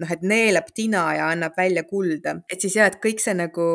noh, 0.00 0.10
et 0.10 0.22
neelab 0.22 0.70
tina 0.74 1.04
ja 1.16 1.28
annab 1.34 1.56
välja 1.58 1.84
kulda. 1.88 2.40
et 2.50 2.60
siis 2.60 2.76
jah, 2.76 2.90
et 2.90 3.00
kõik 3.02 3.20
see 3.22 3.34
nagu, 3.36 3.68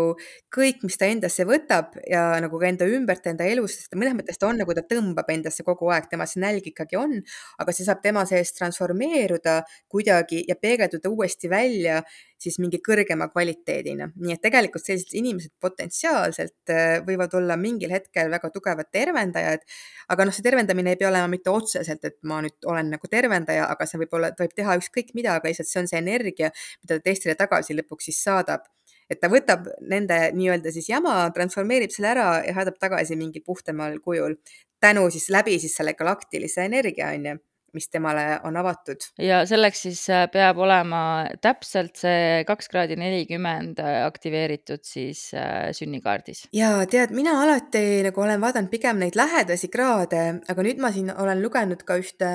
kõik, 0.55 0.83
mis 0.87 0.97
ta 0.97 1.09
endasse 1.11 1.45
võtab 1.47 1.95
ja 2.09 2.25
nagu 2.43 2.59
ka 2.59 2.69
enda 2.69 2.87
ümbert, 2.89 3.27
enda 3.29 3.47
elus, 3.49 3.79
sest 3.79 3.95
mõnes 3.97 4.17
mõttes 4.17 4.39
ta 4.39 4.49
on 4.49 4.59
nagu 4.61 4.73
ta 4.75 4.85
tõmbab 4.85 5.29
endasse 5.33 5.65
kogu 5.67 5.91
aeg, 5.93 6.09
tema 6.11 6.27
see 6.29 6.41
nälg 6.43 6.65
ikkagi 6.71 6.99
on, 6.99 7.19
aga 7.61 7.75
see 7.75 7.84
saab 7.85 8.01
tema 8.03 8.25
sees 8.29 8.53
transformeeruda 8.57 9.59
kuidagi 9.91 10.43
ja 10.47 10.55
peegelduda 10.59 11.09
uuesti 11.09 11.49
välja 11.49 12.01
siis 12.41 12.57
mingi 12.59 12.81
kõrgema 12.83 13.29
kvaliteedina. 13.31 14.09
nii 14.15 14.35
et 14.35 14.41
tegelikult 14.43 14.85
sellised 14.85 15.15
inimesed 15.17 15.53
potentsiaalselt 15.61 16.73
äh, 16.73 16.99
võivad 17.07 17.33
olla 17.39 17.57
mingil 17.57 17.93
hetkel 17.95 18.29
väga 18.31 18.51
tugevad 18.53 18.91
tervendajad, 18.91 19.65
aga 20.09 20.27
noh, 20.27 20.35
see 20.35 20.45
tervendamine 20.45 20.93
ei 20.93 20.99
pea 21.01 21.09
olema 21.09 21.31
mitte 21.31 21.53
otseselt, 21.53 22.05
et 22.05 22.17
ma 22.23 22.41
nüüd 22.45 22.69
olen 22.69 22.91
nagu 22.97 23.09
tervendaja, 23.11 23.69
aga 23.71 23.87
see 23.89 24.03
võib 24.03 24.19
olla, 24.19 24.31
ta 24.35 24.45
võib 24.45 24.55
teha 24.57 24.77
ükskõik 24.81 25.15
mida, 25.17 25.39
aga 25.39 25.51
lihtsalt 25.51 25.71
see 25.71 25.81
on 25.83 25.91
see 25.91 26.01
energia, 26.01 26.51
mida 26.83 26.97
ta 26.97 27.07
teistele 27.09 27.37
tagasi 27.39 27.77
lõpuks 27.77 28.11
siis 28.11 28.21
saadab 28.27 28.67
et 29.09 29.19
ta 29.21 29.29
võtab 29.29 29.67
nende 29.85 30.17
nii-öelda 30.33 30.71
siis 30.73 30.87
jama, 30.89 31.17
transformeerib 31.33 31.93
selle 31.93 32.09
ära 32.15 32.29
ja 32.45 32.55
saadab 32.57 32.79
tagasi 32.81 33.17
mingil 33.19 33.43
puhtamal 33.45 33.99
kujul 34.01 34.33
tänu 34.81 35.09
siis 35.13 35.29
läbi 35.29 35.59
siis 35.61 35.75
selle 35.77 35.93
galaktilise 35.93 36.65
energia 36.65 37.11
on 37.13 37.29
ju 37.29 37.35
mis 37.75 37.89
temale 37.91 38.39
on 38.47 38.57
avatud. 38.57 39.03
ja 39.21 39.41
selleks 39.49 39.83
siis 39.87 40.01
äh, 40.13 40.25
peab 40.31 40.59
olema 40.63 41.01
täpselt 41.43 41.99
see 41.99 42.43
kaks 42.47 42.71
kraadi 42.71 42.97
nelikümmend 42.99 43.81
äh, 43.83 44.01
aktiveeritud 44.07 44.83
siis 44.87 45.27
äh, 45.37 45.69
sünnikaardis. 45.75 46.45
ja 46.55 46.71
tead, 46.89 47.13
mina 47.15 47.37
alati 47.43 48.03
nagu 48.07 48.25
olen 48.25 48.41
vaadanud 48.41 48.71
pigem 48.71 49.01
neid 49.03 49.19
lähedasi 49.19 49.69
kraade, 49.73 50.25
aga 50.49 50.67
nüüd 50.67 50.81
ma 50.81 50.93
siin 50.95 51.11
olen 51.13 51.43
lugenud 51.43 51.83
ka 51.87 51.99
ühte 52.01 52.31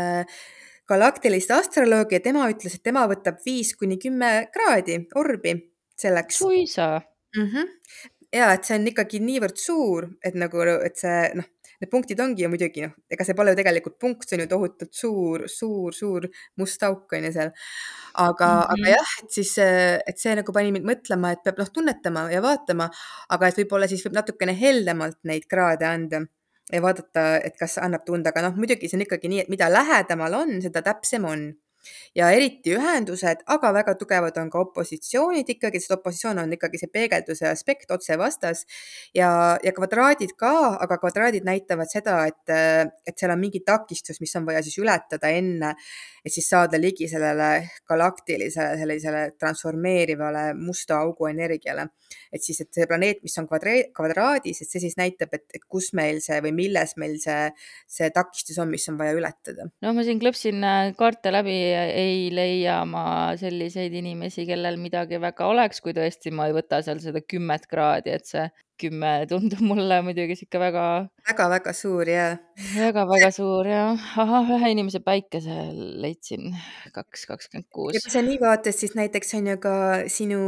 galaktilist 0.90 1.52
astroloogi 1.54 2.18
ja 2.18 2.24
tema 2.24 2.48
ütles, 2.50 2.76
et 2.76 2.86
tema 2.86 3.06
võtab 3.10 3.40
viis 3.46 3.74
kuni 3.78 3.98
kümme 4.02 4.50
kraadi 4.54 5.04
orbi 5.20 5.54
selleks. 6.00 6.42
suisa 6.42 7.00
mm. 7.36 7.46
-hmm. 7.46 7.70
ja 8.36 8.52
et 8.56 8.64
see 8.64 8.78
on 8.78 8.90
ikkagi 8.92 9.22
niivõrd 9.24 9.56
suur, 9.60 10.10
et 10.24 10.34
nagu, 10.34 10.66
et 10.84 10.96
see 10.98 11.30
noh 11.38 11.48
need 11.80 11.90
punktid 11.92 12.20
ongi 12.20 12.44
ju 12.44 12.50
muidugi 12.52 12.84
noh, 12.84 12.92
ega 13.10 13.24
see 13.26 13.36
pole 13.36 13.54
ju 13.54 13.58
tegelikult 13.60 13.96
punkt, 14.02 14.26
see 14.28 14.36
on 14.36 14.44
ju 14.44 14.48
tohutult 14.50 14.92
suur, 14.96 15.46
suur, 15.48 15.96
suur 15.96 16.26
must 16.60 16.82
auk 16.88 17.16
on 17.16 17.28
ju 17.28 17.32
seal. 17.36 17.52
aga 18.14 18.46
mm, 18.46 18.58
-hmm. 18.58 18.72
aga 18.72 18.82
mhm. 18.82 18.90
jah, 18.94 19.14
et 19.22 19.30
siis, 19.38 19.54
et 20.12 20.18
see 20.18 20.34
nagu 20.36 20.52
pani 20.52 20.72
mind 20.72 20.90
mõtlema, 20.92 21.32
et 21.32 21.42
peab 21.44 21.58
noh, 21.62 21.70
tunnetama 21.78 22.28
ja 22.32 22.42
vaatama, 22.42 22.90
aga 23.28 23.48
et 23.48 23.62
võib-olla 23.62 23.88
siis 23.88 24.04
võib 24.06 24.18
natukene 24.20 24.56
heldemalt 24.60 25.18
neid 25.24 25.48
kraade 25.48 25.86
anda 25.86 26.24
ja 26.72 26.82
vaadata, 26.82 27.40
et 27.44 27.56
kas 27.58 27.78
annab 27.78 28.04
tunda, 28.06 28.30
aga 28.30 28.48
noh, 28.48 28.54
muidugi 28.56 28.88
see 28.88 28.98
on 28.98 29.06
ikkagi 29.06 29.28
nii, 29.32 29.40
et 29.44 29.48
mida 29.52 29.70
lähedamal 29.72 30.34
on, 30.42 30.60
seda 30.62 30.82
täpsem 30.86 31.24
on 31.24 31.50
ja 32.16 32.30
eriti 32.34 32.74
ühendused, 32.74 33.44
aga 33.54 33.72
väga 33.74 33.94
tugevad 33.98 34.36
on 34.42 34.50
ka 34.50 34.62
opositsioonid 34.64 35.48
ikkagi, 35.54 35.80
sest 35.80 35.94
opositsioon 35.96 36.42
on 36.42 36.54
ikkagi 36.56 36.80
see 36.80 36.90
peegelduse 36.92 37.48
aspekt 37.50 37.90
otse 37.94 38.18
vastas 38.20 38.64
ja, 39.16 39.30
ja 39.64 39.72
kvadraadid 39.76 40.34
ka, 40.38 40.52
aga 40.82 40.98
kvadraadid 41.02 41.46
näitavad 41.46 41.90
seda, 41.90 42.22
et, 42.30 42.54
et 43.06 43.16
seal 43.16 43.34
on 43.34 43.40
mingi 43.40 43.62
takistus, 43.66 44.20
mis 44.22 44.34
on 44.38 44.48
vaja 44.48 44.62
siis 44.66 44.78
ületada 44.82 45.30
enne, 45.34 45.74
et 46.24 46.34
siis 46.34 46.48
saada 46.50 46.78
ligi 46.80 47.08
sellele 47.10 47.50
galaktilisele, 47.88 48.76
sellisele 48.80 49.22
transformeerivale 49.38 50.50
musta 50.58 51.00
augu 51.00 51.30
energiale. 51.30 51.88
et 52.32 52.42
siis, 52.42 52.60
et 52.62 52.68
see 52.74 52.86
planeet, 52.86 53.20
mis 53.26 53.34
on 53.38 53.46
kvadra-, 53.50 53.88
kvadraadis, 53.94 54.60
et 54.62 54.70
see 54.70 54.82
siis 54.82 54.96
näitab, 54.98 55.32
et, 55.34 55.44
et 55.54 55.62
kus 55.70 55.90
meil 55.98 56.20
see 56.22 56.38
või 56.42 56.52
milles 56.54 56.94
meil 56.98 57.16
see, 57.22 57.48
see 57.90 58.10
takistus 58.14 58.58
on, 58.62 58.70
mis 58.70 58.86
on 58.90 58.98
vaja 58.98 59.16
ületada. 59.18 59.66
no 59.82 59.94
ma 59.94 60.04
siin 60.06 60.20
klõpsin 60.22 60.62
äh, 60.66 60.92
kaarte 60.98 61.32
läbi 61.34 61.56
ei 61.74 62.28
leia 62.34 62.80
ma 62.88 63.04
selliseid 63.40 63.94
inimesi, 64.00 64.46
kellel 64.48 64.78
midagi 64.80 65.20
väga 65.22 65.46
oleks, 65.50 65.80
kui 65.84 65.94
tõesti 65.96 66.32
ma 66.34 66.48
ei 66.48 66.56
võta 66.56 66.82
seal 66.86 67.00
seda 67.02 67.22
kümmet 67.22 67.66
kraadi, 67.70 68.14
et 68.16 68.26
see 68.30 68.46
kümme 68.80 69.12
tundub 69.30 69.62
mulle 69.64 70.00
muidugi 70.06 70.38
sihuke 70.38 70.62
väga. 70.62 70.86
väga-väga 71.28 71.74
suur 71.76 72.08
ja. 72.10 72.30
väga-väga 72.76 73.30
suur 73.34 73.68
ja, 73.68 73.84
ahah, 74.24 74.54
ühe 74.56 74.72
inimese 74.74 75.02
päikese 75.04 75.60
leidsin, 76.02 76.50
kaks 76.96 77.28
kakskümmend 77.30 77.68
kuus. 77.72 77.94
ja 77.96 78.02
kui 78.04 78.16
sa 78.16 78.24
nii 78.26 78.40
vaatad, 78.42 78.76
siis 78.76 78.96
näiteks 78.98 79.38
on 79.38 79.52
ju 79.52 79.60
ka 79.62 79.76
sinu 80.10 80.42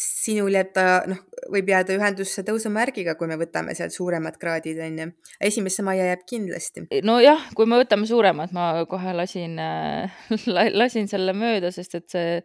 sinul 0.00 0.54
jääb 0.54 0.70
ta, 0.74 0.84
noh, 1.10 1.18
võib 1.50 1.70
jääda 1.70 1.94
ühendusse 1.96 2.44
tõusumärgiga, 2.46 3.16
kui 3.18 3.28
me 3.30 3.36
võtame 3.40 3.74
sealt 3.76 3.94
suuremad 3.94 4.38
kraadid, 4.40 4.78
on 4.84 4.98
ju. 5.02 5.06
esimesse 5.50 5.82
majja 5.86 6.06
jääb 6.12 6.24
kindlasti. 6.30 6.86
nojah, 7.06 7.50
kui 7.58 7.66
me 7.66 7.80
võtame 7.82 8.06
suuremad, 8.08 8.54
ma 8.56 8.72
kohe 8.90 9.14
lasin 9.16 9.58
äh, 9.58 10.20
lasin 10.80 11.10
selle 11.10 11.34
mööda, 11.36 11.72
sest 11.74 11.98
et 11.98 12.08
see 12.12 12.36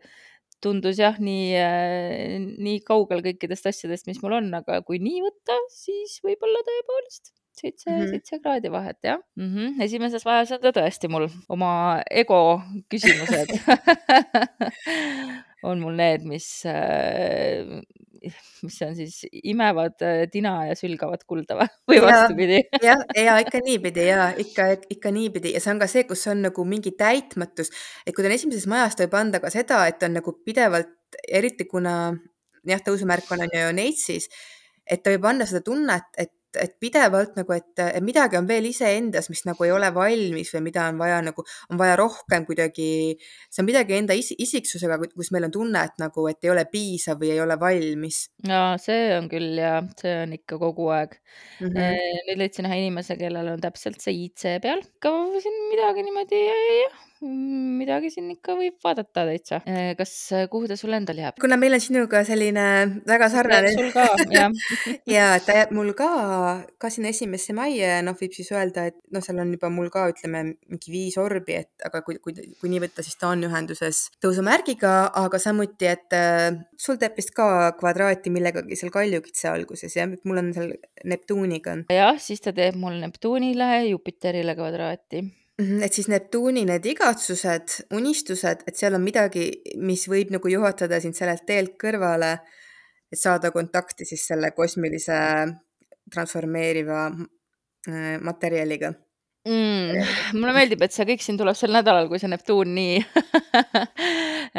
tundus 0.63 0.99
jah, 1.01 1.17
nii 1.21 1.47
äh,, 1.59 2.35
nii 2.41 2.83
kaugel 2.87 3.23
kõikidest 3.25 3.71
asjadest, 3.71 4.07
mis 4.09 4.21
mul 4.23 4.37
on, 4.39 4.51
aga 4.61 4.81
kui 4.87 5.01
nii 5.03 5.23
võtta, 5.25 5.57
siis 5.73 6.19
võib-olla 6.25 6.63
tõepoolest 6.67 7.33
seitse 7.55 7.89
mm, 7.89 7.97
-hmm. 7.97 8.09
seitse 8.11 8.39
kraadi 8.43 8.71
vahet, 8.71 8.97
jah 9.03 9.19
mm. 9.35 9.49
-hmm. 9.51 9.83
esimeses 9.83 10.25
vajas 10.25 10.51
on 10.51 10.61
ta 10.61 10.73
tõesti 10.75 11.07
mul 11.11 11.27
oma 11.49 12.01
ego 12.11 12.61
küsimused 12.91 13.53
on 15.69 15.79
mul 15.79 15.95
need, 15.95 16.25
mis, 16.27 16.47
mis 18.65 18.77
on 18.85 18.93
siis 18.97 19.21
imevad 19.43 20.01
äh, 20.05 20.25
tina 20.31 20.53
ja 20.69 20.75
sülgavad 20.77 21.23
kulda 21.27 21.57
või, 21.59 21.69
või 21.91 22.01
vastupidi. 22.05 22.61
Jah, 22.83 23.01
ja 23.27 23.37
ikka 23.43 23.61
niipidi 23.65 24.07
ja 24.09 24.29
ikka, 24.41 24.69
ikka 24.97 25.13
niipidi. 25.15 25.55
Ja 25.55 25.63
see 25.63 25.73
on 25.75 25.81
ka 25.81 25.89
see, 25.91 26.05
kus 26.09 26.25
on 26.31 26.45
nagu 26.47 26.67
mingi 26.67 26.95
täitmatus, 26.97 27.73
et 28.05 28.15
kui 28.15 28.23
ta 28.23 28.31
on 28.31 28.37
esimeses 28.37 28.67
majas, 28.71 28.97
ta 28.97 29.07
võib 29.07 29.19
anda 29.21 29.41
ka 29.43 29.53
seda, 29.53 29.83
et 29.89 30.03
on 30.07 30.17
nagu 30.19 30.35
pidevalt, 30.45 31.19
eriti 31.25 31.67
kuna 31.69 31.95
jah, 32.65 32.81
tõusumärk 32.85 33.29
on, 33.33 33.45
on 33.45 33.57
ju 33.59 33.73
neitsis, 33.77 34.29
et 34.85 35.03
ta 35.03 35.13
võib 35.13 35.27
anda 35.29 35.47
seda 35.49 35.63
tunnet, 35.65 36.09
et 36.17 36.34
et, 36.61 36.75
pidevalt 36.81 37.35
nagu, 37.39 37.55
et, 37.55 37.71
et 37.83 38.03
midagi 38.03 38.39
on 38.39 38.47
veel 38.49 38.67
iseendas, 38.69 39.29
mis 39.31 39.43
nagu 39.47 39.65
ei 39.67 39.73
ole 39.75 39.91
valmis 39.95 40.51
või 40.55 40.65
mida 40.69 40.87
on 40.91 40.99
vaja 41.01 41.21
nagu, 41.25 41.45
on 41.71 41.79
vaja 41.81 41.95
rohkem 41.99 42.45
kuidagi, 42.47 42.89
see 43.49 43.63
on 43.63 43.69
midagi 43.69 43.97
enda 43.97 44.17
is, 44.17 44.31
isiksusega, 44.37 44.99
kus 45.13 45.31
meil 45.35 45.47
on 45.49 45.55
tunne, 45.55 45.85
et 45.89 45.97
nagu, 46.01 46.27
et 46.31 46.45
ei 46.45 46.53
ole 46.53 46.65
piisav 46.71 47.19
või 47.21 47.33
ei 47.35 47.41
ole 47.43 47.59
valmis. 47.61 48.25
ja 48.47 48.63
see 48.81 49.09
on 49.17 49.29
küll 49.31 49.59
ja 49.61 49.79
see 49.99 50.15
on 50.23 50.35
ikka 50.37 50.59
kogu 50.61 50.89
aeg 50.95 51.17
mm. 51.17 51.67
-hmm. 51.67 52.21
nüüd 52.29 52.43
leidsin 52.43 52.69
ühe 52.69 52.79
inimese, 52.83 53.19
kellel 53.19 53.55
on 53.55 53.63
täpselt 53.63 54.01
see 54.03 54.25
IC 54.27 54.57
peal, 54.63 54.83
ka 54.99 55.13
siin 55.41 55.61
midagi 55.71 56.05
niimoodi 56.07 56.45
jah 56.47 57.03
midagi 57.23 58.09
siin 58.11 58.27
ikka 58.33 58.55
võib 58.59 58.75
vaadata 58.83 59.23
täitsa. 59.29 59.61
kas, 59.97 60.13
kuhu 60.51 60.67
ta 60.67 60.75
sul 60.79 60.93
endal 60.97 61.19
jääb? 61.19 61.37
kuna 61.41 61.57
meil 61.59 61.77
on 61.77 61.83
sinuga 61.83 62.23
selline 62.27 62.65
väga 63.07 63.29
sarnane. 63.31 63.71
sul 63.75 63.91
ka, 63.95 64.07
jah 64.33 64.51
ja 65.15 65.27
ta 65.43 65.55
jääb 65.61 65.71
mul 65.75 65.93
ka, 65.97 66.09
ka 66.81 66.91
sinna 66.91 67.13
esimesse 67.13 67.55
majja 67.55 67.95
ja 67.95 68.01
noh, 68.05 68.17
võib 68.19 68.35
siis 68.35 68.51
öelda, 68.51 68.87
et 68.91 68.97
noh, 69.15 69.23
seal 69.23 69.39
on 69.41 69.53
juba 69.55 69.71
mul 69.73 69.87
ka 69.93 70.07
ütleme 70.11 70.43
mingi 70.55 70.91
viis 70.91 71.17
orbi, 71.21 71.61
et 71.63 71.87
aga 71.87 72.03
kui, 72.05 72.19
kui, 72.23 72.35
kui 72.59 72.73
nii 72.73 72.83
võtta, 72.83 73.05
siis 73.05 73.19
ta 73.21 73.31
on 73.31 73.47
ühenduses 73.47 74.09
tõusumärgiga, 74.23 74.95
aga 75.23 75.39
samuti, 75.41 75.89
et 75.91 76.17
äh, 76.17 76.51
sul 76.79 76.99
teeb 77.01 77.15
vist 77.19 77.31
ka 77.37 77.71
kvadraati 77.79 78.33
millegagi 78.33 78.77
seal 78.79 78.93
kaljukitse 78.93 79.49
alguses 79.53 79.95
jah, 79.95 80.11
et 80.11 80.27
mul 80.27 80.43
on 80.43 80.51
seal 80.57 80.75
Neptuuniga. 81.05 81.79
jah, 81.93 82.19
siis 82.19 82.43
ta 82.43 82.53
teeb 82.55 82.77
mul 82.79 82.99
Neptuunile, 82.99 83.85
Jupiterile 83.87 84.55
kvadraati 84.57 85.23
Mhm, 85.55 85.83
et 85.87 85.95
siis 85.95 86.09
Neptuuni 86.11 86.65
need 86.67 86.85
igatsused, 86.91 87.77
unistused, 87.95 88.65
et 88.67 88.75
seal 88.75 88.97
on 88.97 89.03
midagi, 89.05 89.45
mis 89.79 90.03
võib 90.11 90.33
nagu 90.35 90.51
juhatada 90.51 90.99
sind 90.99 91.15
sellelt 91.15 91.45
teelt 91.47 91.77
kõrvale, 91.79 92.33
et 93.07 93.19
saada 93.21 93.53
kontakti 93.55 94.07
siis 94.07 94.25
selle 94.27 94.51
kosmilise 94.57 95.19
transformeeriva 96.11 97.05
äh, 97.07 98.17
materjaliga 98.21 98.91
mm,. 99.47 100.35
mulle 100.35 100.57
meeldib, 100.57 100.83
et 100.83 100.93
see 100.93 101.07
kõik 101.07 101.23
siin 101.23 101.39
tuleb 101.39 101.55
sel 101.57 101.71
nädalal, 101.75 102.09
kui 102.11 102.19
see 102.19 102.29
Neptuun 102.33 102.75
nii 102.75 102.99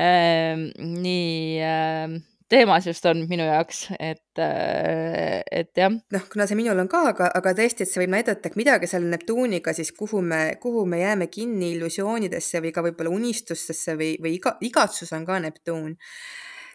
äh, 0.01 0.57
nii 1.05 1.61
äh, 1.61 2.17
teemas 2.49 2.87
just 2.87 3.07
on 3.07 3.25
minu 3.31 3.47
jaoks, 3.47 3.87
et, 3.99 4.39
äh, 4.39 5.43
et 5.51 5.71
jah. 5.77 5.93
noh, 6.13 6.27
kuna 6.33 6.47
see 6.47 6.59
minul 6.59 6.79
on 6.79 6.91
ka, 6.91 7.03
aga, 7.11 7.31
aga 7.39 7.55
tõesti, 7.59 7.85
et 7.85 7.91
see 7.91 8.03
võib 8.05 8.15
näidata, 8.15 8.51
et 8.51 8.59
midagi 8.59 8.91
seal 8.91 9.07
Neptuuniga 9.11 9.75
siis, 9.77 9.93
kuhu 9.97 10.23
me, 10.23 10.43
kuhu 10.63 10.87
me 10.87 11.03
jääme 11.03 11.31
kinni 11.33 11.75
illusioonidesse 11.77 12.63
või 12.65 12.75
ka 12.75 12.85
võib-olla 12.87 13.15
unistustesse 13.19 13.97
või, 13.99 14.15
või 14.23 14.37
iga, 14.39 14.57
igatsus 14.67 15.15
on 15.17 15.27
ka 15.27 15.41
Neptuun 15.43 15.97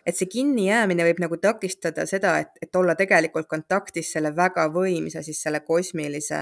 et 0.05 0.17
see 0.17 0.29
kinnijäämine 0.31 1.05
võib 1.05 1.19
nagu 1.21 1.37
takistada 1.37 2.07
seda, 2.09 2.33
et, 2.41 2.55
et 2.65 2.75
olla 2.75 2.95
tegelikult 2.97 3.47
kontaktis 3.49 4.09
selle 4.15 4.31
väga 4.35 4.65
võimsa 4.73 5.21
siis 5.25 5.41
selle 5.45 5.61
kosmilise, 5.65 6.39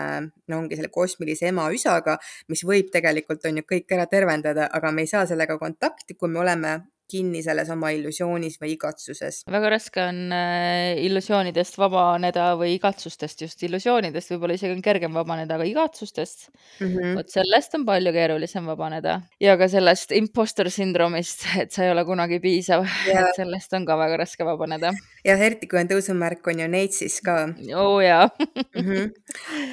no 0.48 0.62
ongi 0.62 0.80
selle 0.80 0.92
kosmilise 0.94 1.50
ema-üsaga, 1.52 2.16
mis 2.48 2.64
võib 2.68 2.92
tegelikult 2.94 3.44
on 3.50 3.60
ju 3.60 3.68
kõik 3.68 3.98
ära 3.98 4.08
tervendada, 4.08 4.70
aga 4.72 4.94
me 4.96 5.04
ei 5.04 5.12
saa 5.12 5.26
sellega 5.30 5.60
kontakti, 5.60 6.16
kui 6.16 6.32
me 6.32 6.40
oleme 6.46 6.78
kinni 7.10 7.42
selles 7.46 7.70
oma 7.74 7.92
illusioonis 7.96 8.60
või 8.62 8.74
igatsuses. 8.76 9.42
väga 9.50 9.72
raske 9.74 10.04
on 10.04 10.20
äh, 10.36 11.00
illusioonidest 11.06 11.80
vabaneda 11.82 12.52
või 12.60 12.76
igatsustest, 12.78 13.44
just 13.46 13.64
illusioonidest 13.66 14.34
võib-olla 14.34 14.58
isegi 14.60 14.76
on 14.76 14.84
kergem 14.86 15.18
vabaneda, 15.18 15.58
aga 15.58 15.68
igatsustest 15.70 16.50
mm 16.52 16.88
-hmm. 16.88 17.16
vot 17.20 17.34
sellest 17.34 17.76
on 17.80 17.86
palju 17.88 18.14
keerulisem 18.16 18.70
vabaneda 18.70 19.20
ja 19.42 19.58
ka 19.58 19.68
sellest 19.72 20.14
imposter 20.18 20.70
sündroomist, 20.74 21.48
et 21.62 21.72
sa 21.72 21.86
ei 21.86 21.92
ole 21.96 22.06
kunagi 22.06 22.40
piisav, 22.44 22.86
et 23.08 23.36
sellest 23.36 23.74
on 23.74 23.86
ka 23.86 23.98
väga 23.98 24.22
raske 24.26 24.46
vabaneda. 24.46 24.94
jah, 25.26 25.42
eriti 25.42 25.68
kui 25.68 25.80
on 25.80 25.90
tõusumärk 25.90 26.48
on 26.54 26.60
ju 26.60 26.68
Neitsis 26.68 27.22
ka. 27.22 27.42
oo 27.76 27.96
oh, 27.96 28.00
jaa. 28.04 28.30
-hmm. 28.76 29.12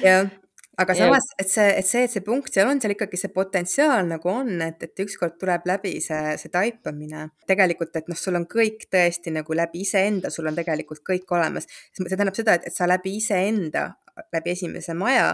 jah 0.03 0.27
aga 0.77 0.93
samas, 0.97 1.25
et 1.41 1.49
see, 1.49 1.67
et 1.79 1.87
see, 1.87 2.03
et 2.05 2.13
see 2.13 2.23
punkt 2.25 2.53
seal 2.53 2.69
on, 2.69 2.79
seal 2.81 2.93
ikkagi 2.93 3.17
see 3.19 3.33
potentsiaal 3.33 4.05
nagu 4.09 4.29
on, 4.29 4.51
et, 4.61 4.83
et 4.85 5.03
ükskord 5.03 5.37
tuleb 5.41 5.65
läbi 5.69 5.95
see, 6.03 6.35
see 6.37 6.53
taipamine. 6.53 7.27
tegelikult, 7.49 7.95
et 7.97 8.09
noh, 8.11 8.19
sul 8.19 8.37
on 8.37 8.45
kõik 8.49 8.85
tõesti 8.93 9.33
nagu 9.33 9.57
läbi 9.57 9.81
iseenda, 9.85 10.29
sul 10.33 10.49
on 10.49 10.57
tegelikult 10.57 11.01
kõik 11.07 11.33
olemas. 11.33 11.69
see 11.91 12.09
tähendab 12.13 12.37
seda, 12.37 12.59
et, 12.59 12.69
et 12.69 12.77
sa 12.77 12.89
läbi 12.89 13.17
iseenda, 13.17 13.89
läbi 14.33 14.53
esimese 14.53 14.93
maja, 14.97 15.33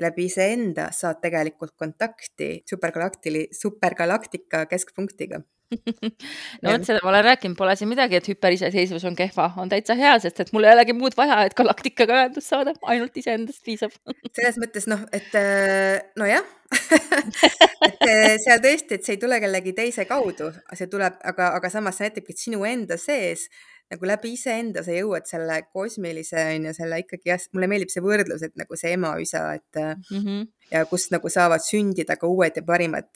läbi 0.00 0.28
iseenda 0.30 0.88
saad 0.94 1.20
tegelikult 1.20 1.76
kontakti 1.76 2.62
supergalaktili, 2.68 3.48
supergalaktika 3.52 4.64
keskpunktiga 4.70 5.42
no 6.62 6.72
vot, 6.72 6.84
seda 6.86 7.00
ma 7.02 7.10
olen 7.12 7.24
rääkinud, 7.26 7.56
pole 7.58 7.74
siin 7.76 7.90
midagi, 7.90 8.18
et 8.18 8.28
hüperiseseisvus 8.30 9.04
on 9.08 9.16
kehva, 9.18 9.50
on 9.60 9.70
täitsa 9.72 9.96
hea, 9.98 10.14
sest 10.22 10.40
et 10.44 10.52
mul 10.56 10.64
ei 10.64 10.74
olegi 10.76 10.96
muud 10.96 11.16
vaja, 11.18 11.42
et 11.48 11.56
galaktikaga 11.58 12.22
ühendust 12.22 12.48
saada, 12.48 12.74
ainult 12.88 13.16
iseendast 13.20 13.64
piisab. 13.66 13.94
Selles 14.36 14.60
mõttes 14.62 14.88
noh, 14.90 15.04
et 15.12 15.34
äh, 15.38 15.98
nojah 16.20 16.46
et 17.88 18.04
äh, 18.04 18.36
seal 18.44 18.60
tõesti, 18.64 18.98
et 18.98 19.04
see 19.04 19.16
ei 19.16 19.20
tule 19.20 19.40
kellegi 19.40 19.74
teise 19.76 20.04
kaudu, 20.08 20.50
see 20.76 20.88
tuleb, 20.90 21.16
aga, 21.28 21.52
aga 21.56 21.72
samas 21.72 22.00
see 22.00 22.08
näitabki, 22.08 22.36
et 22.36 22.46
sinu 22.48 22.64
enda 22.68 23.00
sees 23.00 23.48
nagu 23.88 24.04
läbi 24.04 24.34
iseenda 24.36 24.82
sa 24.84 24.92
jõuad 24.92 25.24
selle 25.28 25.62
kosmilise 25.72 26.42
on 26.54 26.68
ju, 26.68 26.74
selle 26.76 27.00
ikkagi 27.00 27.30
jah, 27.30 27.44
mulle 27.56 27.70
meeldib 27.72 27.92
see 27.92 28.04
võrdlus, 28.04 28.44
et 28.44 28.56
nagu 28.60 28.76
see 28.76 28.92
ema-isa, 28.96 29.44
et 29.56 29.80
mm 29.80 30.18
-hmm. 30.18 30.48
ja 30.74 30.84
kust 30.90 31.12
nagu 31.14 31.32
saavad 31.32 31.64
sündida 31.64 32.18
ka 32.20 32.28
uued 32.28 32.60
ja 32.60 32.62
parimad, 32.62 33.08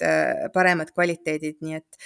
paremad 0.54 0.94
kvaliteedid, 0.96 1.60
nii 1.60 1.76
et 1.76 2.00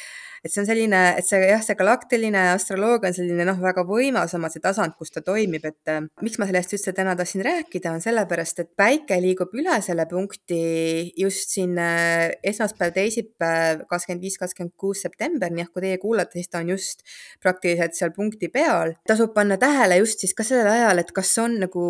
et 0.46 0.52
see 0.52 0.62
on 0.62 0.68
selline, 0.68 1.00
et 1.18 1.26
see 1.26 1.40
jah, 1.42 1.62
see 1.64 1.76
galaktiline 1.78 2.42
astroloogia 2.52 3.10
on 3.10 3.16
selline 3.16 3.46
noh, 3.48 3.58
väga 3.62 3.82
võimas 3.88 4.34
oma 4.38 4.50
see 4.52 4.62
tasand, 4.62 4.94
kus 4.98 5.10
ta 5.14 5.22
toimib, 5.26 5.64
et 5.66 5.92
äh, 5.92 6.04
miks 6.22 6.38
ma 6.40 6.46
sellest 6.48 6.76
üldse 6.76 6.94
täna 6.96 7.16
tahtsin 7.18 7.42
rääkida, 7.46 7.94
on 7.96 8.04
sellepärast, 8.04 8.62
et 8.62 8.70
päike 8.78 9.18
liigub 9.22 9.54
üle 9.58 9.80
selle 9.84 10.06
punkti 10.10 10.60
just 11.18 11.56
siin 11.56 11.74
äh, 11.82 12.36
esmaspäev, 12.46 12.94
teisipäev, 12.96 13.86
kakskümmend 13.90 14.26
viis, 14.26 14.38
kakskümmend 14.42 14.76
kuus 14.78 15.02
september, 15.06 15.50
nii 15.50 15.66
et 15.66 15.72
kui 15.74 15.84
teie 15.84 15.98
kuulate, 16.02 16.38
siis 16.38 16.52
ta 16.52 16.62
on 16.62 16.70
just 16.76 17.02
praktiliselt 17.42 17.98
seal 17.98 18.14
punkti 18.14 18.52
peal. 18.52 18.94
tasub 19.08 19.34
panna 19.34 19.58
tähele 19.60 19.98
just 20.02 20.22
siis 20.22 20.36
ka 20.36 20.46
sellel 20.46 20.70
ajal, 20.72 21.02
et 21.02 21.12
kas 21.16 21.34
on 21.42 21.58
nagu 21.66 21.88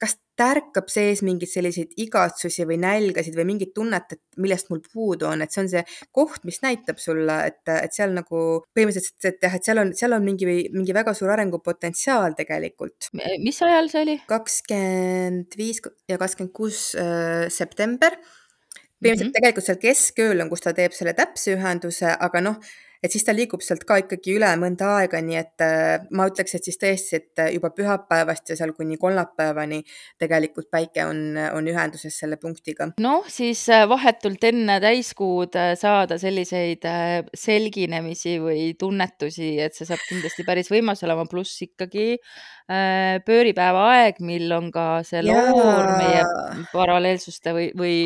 kas 0.00 0.16
tärkab 0.36 0.90
sees 0.92 1.22
mingeid 1.24 1.48
selliseid 1.48 1.94
igatsusi 2.02 2.66
või 2.68 2.76
nälgasid 2.82 3.36
või 3.38 3.46
mingit 3.52 3.72
tunnet, 3.76 4.12
et 4.12 4.40
millest 4.42 4.68
mul 4.70 4.82
puudu 4.84 5.28
on, 5.30 5.42
et 5.44 5.54
see 5.54 5.62
on 5.64 5.70
see 5.72 5.82
koht, 6.14 6.44
mis 6.48 6.60
näitab 6.64 7.00
sulle, 7.00 7.38
et, 7.48 7.62
et 7.72 7.96
seal 7.96 8.12
nagu 8.16 8.42
põhimõtteliselt, 8.76 9.28
et 9.30 9.46
jah, 9.48 9.56
et 9.56 9.68
seal 9.68 9.80
on, 9.80 9.92
seal 9.96 10.16
on 10.16 10.24
mingi, 10.26 10.48
mingi 10.74 10.96
väga 10.96 11.16
suur 11.16 11.32
arengupotentsiaal 11.32 12.36
tegelikult. 12.38 13.10
mis 13.42 13.62
ajal 13.64 13.92
see 13.92 14.04
oli? 14.06 14.16
kakskümmend 14.28 15.56
viis 15.56 15.80
ja 16.10 16.20
kakskümmend 16.20 16.54
kuus 16.56 16.90
äh, 17.00 17.46
september. 17.52 18.16
põhimõtteliselt 18.16 19.26
mm 19.26 19.30
-hmm. 19.30 19.38
tegelikult 19.40 19.70
seal 19.70 19.80
keskööl 19.80 20.40
on, 20.44 20.50
kus 20.52 20.64
ta 20.64 20.72
teeb 20.76 20.92
selle 20.96 21.16
täpse 21.16 21.56
ühenduse, 21.56 22.12
aga 22.12 22.44
noh 22.44 22.60
et 23.02 23.12
siis 23.12 23.24
ta 23.26 23.34
liigub 23.36 23.62
sealt 23.64 23.84
ka 23.88 23.98
ikkagi 24.02 24.36
üle 24.36 24.48
mõnda 24.60 24.92
aega, 25.00 25.20
nii 25.24 25.38
et 25.40 25.64
äh, 25.64 26.06
ma 26.16 26.28
ütleks, 26.30 26.56
et 26.58 26.68
siis 26.68 26.80
tõesti, 26.80 27.20
et 27.20 27.42
äh, 27.42 27.52
juba 27.56 27.70
pühapäevast 27.76 28.52
ja 28.52 28.58
seal 28.58 28.72
kuni 28.76 28.98
kolmapäevani 29.00 29.82
tegelikult 30.20 30.70
päike 30.72 31.04
on, 31.06 31.38
on 31.52 31.70
ühenduses 31.70 32.16
selle 32.22 32.38
punktiga. 32.40 32.90
noh, 33.02 33.28
siis 33.32 33.66
äh, 33.72 33.86
vahetult 33.88 34.44
enne 34.48 34.78
täiskuud 34.82 35.56
saada 35.80 36.18
selliseid 36.20 36.84
selginemisi 37.36 38.36
või 38.42 38.68
tunnetusi, 38.78 39.56
et 39.62 39.76
see 39.76 39.88
saab 39.88 40.02
kindlasti 40.08 40.46
päris 40.46 40.70
võimas 40.72 41.02
olema, 41.06 41.26
pluss 41.30 41.62
ikkagi 41.66 42.16
pööripäeva 42.66 43.82
aeg, 43.92 44.16
mil 44.26 44.50
on 44.56 44.72
ka 44.74 45.00
see 45.06 45.20
loor 45.22 45.86
meie 46.00 46.22
paralleelsuste 46.72 47.52
või, 47.54 47.66
või 47.78 47.96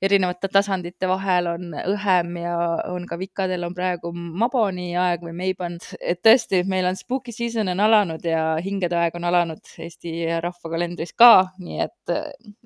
erinevate 0.00 0.48
tasandite 0.52 1.08
vahel 1.10 1.50
on 1.50 1.74
õhem 1.76 2.38
ja 2.40 2.54
on 2.94 3.04
ka 3.08 3.18
vikadel 3.20 3.66
on 3.68 3.76
praegu 3.76 4.12
Maboni 4.16 4.94
aeg 4.96 5.24
või 5.26 5.34
Meiban, 5.36 5.76
et 6.00 6.22
tõesti, 6.24 6.62
meil 6.68 6.88
on 6.88 6.96
spooky 6.96 7.34
season 7.34 7.68
on 7.74 7.82
alanud 7.84 8.24
ja 8.24 8.54
hingede 8.64 8.96
aeg 8.96 9.18
on 9.20 9.28
alanud 9.28 9.74
Eesti 9.84 10.14
rahvakalendris 10.40 11.12
ka, 11.12 11.50
nii 11.60 11.82
et, 11.84 12.14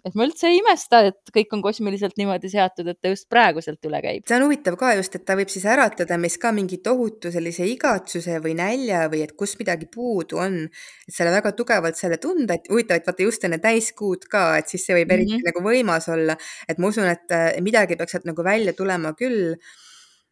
et 0.06 0.14
ma 0.14 0.28
üldse 0.28 0.52
ei 0.52 0.60
imesta, 0.60 1.02
et 1.10 1.34
kõik 1.34 1.58
on 1.58 1.64
kosmiliselt 1.66 2.14
niimoodi 2.20 2.52
seatud, 2.52 2.86
et 2.92 3.00
ta 3.02 3.10
just 3.10 3.26
praegu 3.32 3.64
sealt 3.64 3.90
üle 3.90 3.98
käib. 4.04 4.22
see 4.28 4.38
on 4.38 4.46
huvitav 4.46 4.78
ka 4.78 4.94
just, 5.00 5.18
et 5.18 5.26
ta 5.26 5.34
võib 5.40 5.50
siis 5.50 5.66
äratada 5.66 6.18
meis 6.20 6.38
ka 6.38 6.54
mingi 6.54 6.78
tohutu 6.78 7.34
sellise 7.34 7.66
igatsuse 7.66 8.38
või 8.44 8.54
nälja 8.62 9.08
või 9.10 9.24
et 9.26 9.34
kus 9.34 9.56
midagi 9.58 9.90
puudu 9.90 10.38
on, 10.38 10.62
et 10.70 11.14
selle 11.16 11.34
väga 11.34 11.39
tugevalt 11.56 11.96
selle 11.96 12.20
tunda, 12.22 12.54
et 12.54 12.70
huvitav, 12.70 13.00
et 13.00 13.06
vaata 13.06 13.22
just 13.22 13.44
enne 13.44 13.58
täiskuud 13.58 14.28
ka, 14.30 14.44
et 14.60 14.68
siis 14.68 14.86
see 14.86 14.94
võib 15.00 15.10
eriti 15.10 15.34
mm 15.34 15.40
-hmm. 15.40 15.50
nagu 15.50 15.64
võimas 15.64 16.08
olla, 16.12 16.36
et 16.68 16.78
ma 16.78 16.86
usun, 16.92 17.08
et 17.10 17.36
midagi 17.60 17.96
peaks 17.96 18.12
sealt 18.16 18.28
nagu 18.28 18.44
välja 18.44 18.72
tulema 18.72 19.14
küll 19.18 19.56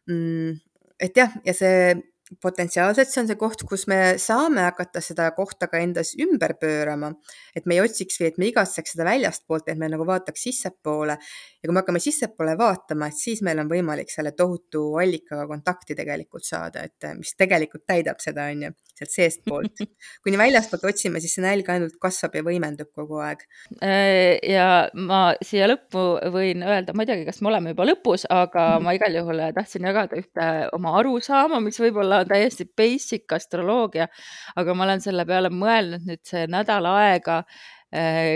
mm 0.07 0.57
et 0.99 1.15
jah, 1.17 1.33
ja 1.47 1.55
see 1.55 1.93
potentsiaalselt 2.41 3.09
see 3.09 3.23
on 3.23 3.29
see 3.29 3.39
koht, 3.39 3.63
kus 3.69 3.87
me 3.89 3.99
saame 4.21 4.61
hakata 4.67 5.01
seda 5.01 5.29
kohta 5.37 5.69
ka 5.71 5.81
endas 5.81 6.13
ümber 6.21 6.53
pöörama. 6.61 7.13
et 7.55 7.65
me 7.65 7.75
ei 7.75 7.81
otsiks 7.81 8.19
või 8.21 8.27
et 8.29 8.37
me 8.37 8.49
igatseks 8.51 8.93
seda 8.95 9.07
väljastpoolt, 9.07 9.67
et 9.67 9.77
me 9.77 9.89
nagu 9.89 10.05
vaataks 10.05 10.45
sissepoole 10.47 11.17
ja 11.59 11.67
kui 11.67 11.73
me 11.75 11.81
hakkame 11.81 11.99
sissepoole 11.99 12.53
vaatama, 12.59 13.09
et 13.09 13.19
siis 13.19 13.41
meil 13.43 13.59
on 13.59 13.69
võimalik 13.71 14.11
selle 14.13 14.31
tohutu 14.37 14.83
allikaga 15.01 15.47
kontakti 15.49 15.97
tegelikult 15.97 16.45
saada, 16.47 16.85
et 16.87 17.07
äh, 17.07 17.15
mis 17.17 17.33
tegelikult 17.39 17.83
täidab 17.89 18.21
seda, 18.23 18.47
on 18.53 18.63
ju, 18.67 18.71
sealt 18.99 19.13
seestpoolt. 19.15 19.83
kuni 20.23 20.39
väljastpoolt 20.39 20.85
otsime, 20.91 21.19
siis 21.23 21.35
see 21.35 21.43
nälg 21.43 21.67
ainult 21.73 21.97
kasvab 22.01 22.37
ja 22.39 22.45
võimendub 22.47 22.91
kogu 22.95 23.19
aeg. 23.25 23.43
Äh, 23.83 24.37
ja 24.47 24.69
ma 24.93 25.21
siia 25.43 25.67
lõppu 25.67 26.05
võin 26.35 26.63
öelda, 26.63 26.95
ma 26.95 27.03
ei 27.03 27.11
teagi, 27.11 27.27
kas 27.27 27.41
me 27.43 27.51
oleme 27.51 27.75
juba 27.75 27.89
lõpus, 27.89 28.23
aga 28.31 28.69
ma 28.83 28.95
igal 28.95 29.19
juhul 29.19 29.43
tahtsin 29.55 29.89
jagada 29.89 30.19
ühte 30.19 30.49
oma 30.75 30.95
arusaama, 31.01 31.59
mis 31.63 31.79
võib-olla 31.81 32.18
on 32.21 32.29
täiesti 32.29 32.67
basic 32.77 33.35
astroloogia, 33.35 34.07
aga 34.55 34.75
ma 34.75 34.87
olen 34.87 35.03
selle 35.03 35.25
peale 35.29 35.51
mõelnud 35.53 36.07
nüüd 36.07 36.23
see 36.27 36.45
nädal 36.51 36.87
aega 36.91 37.43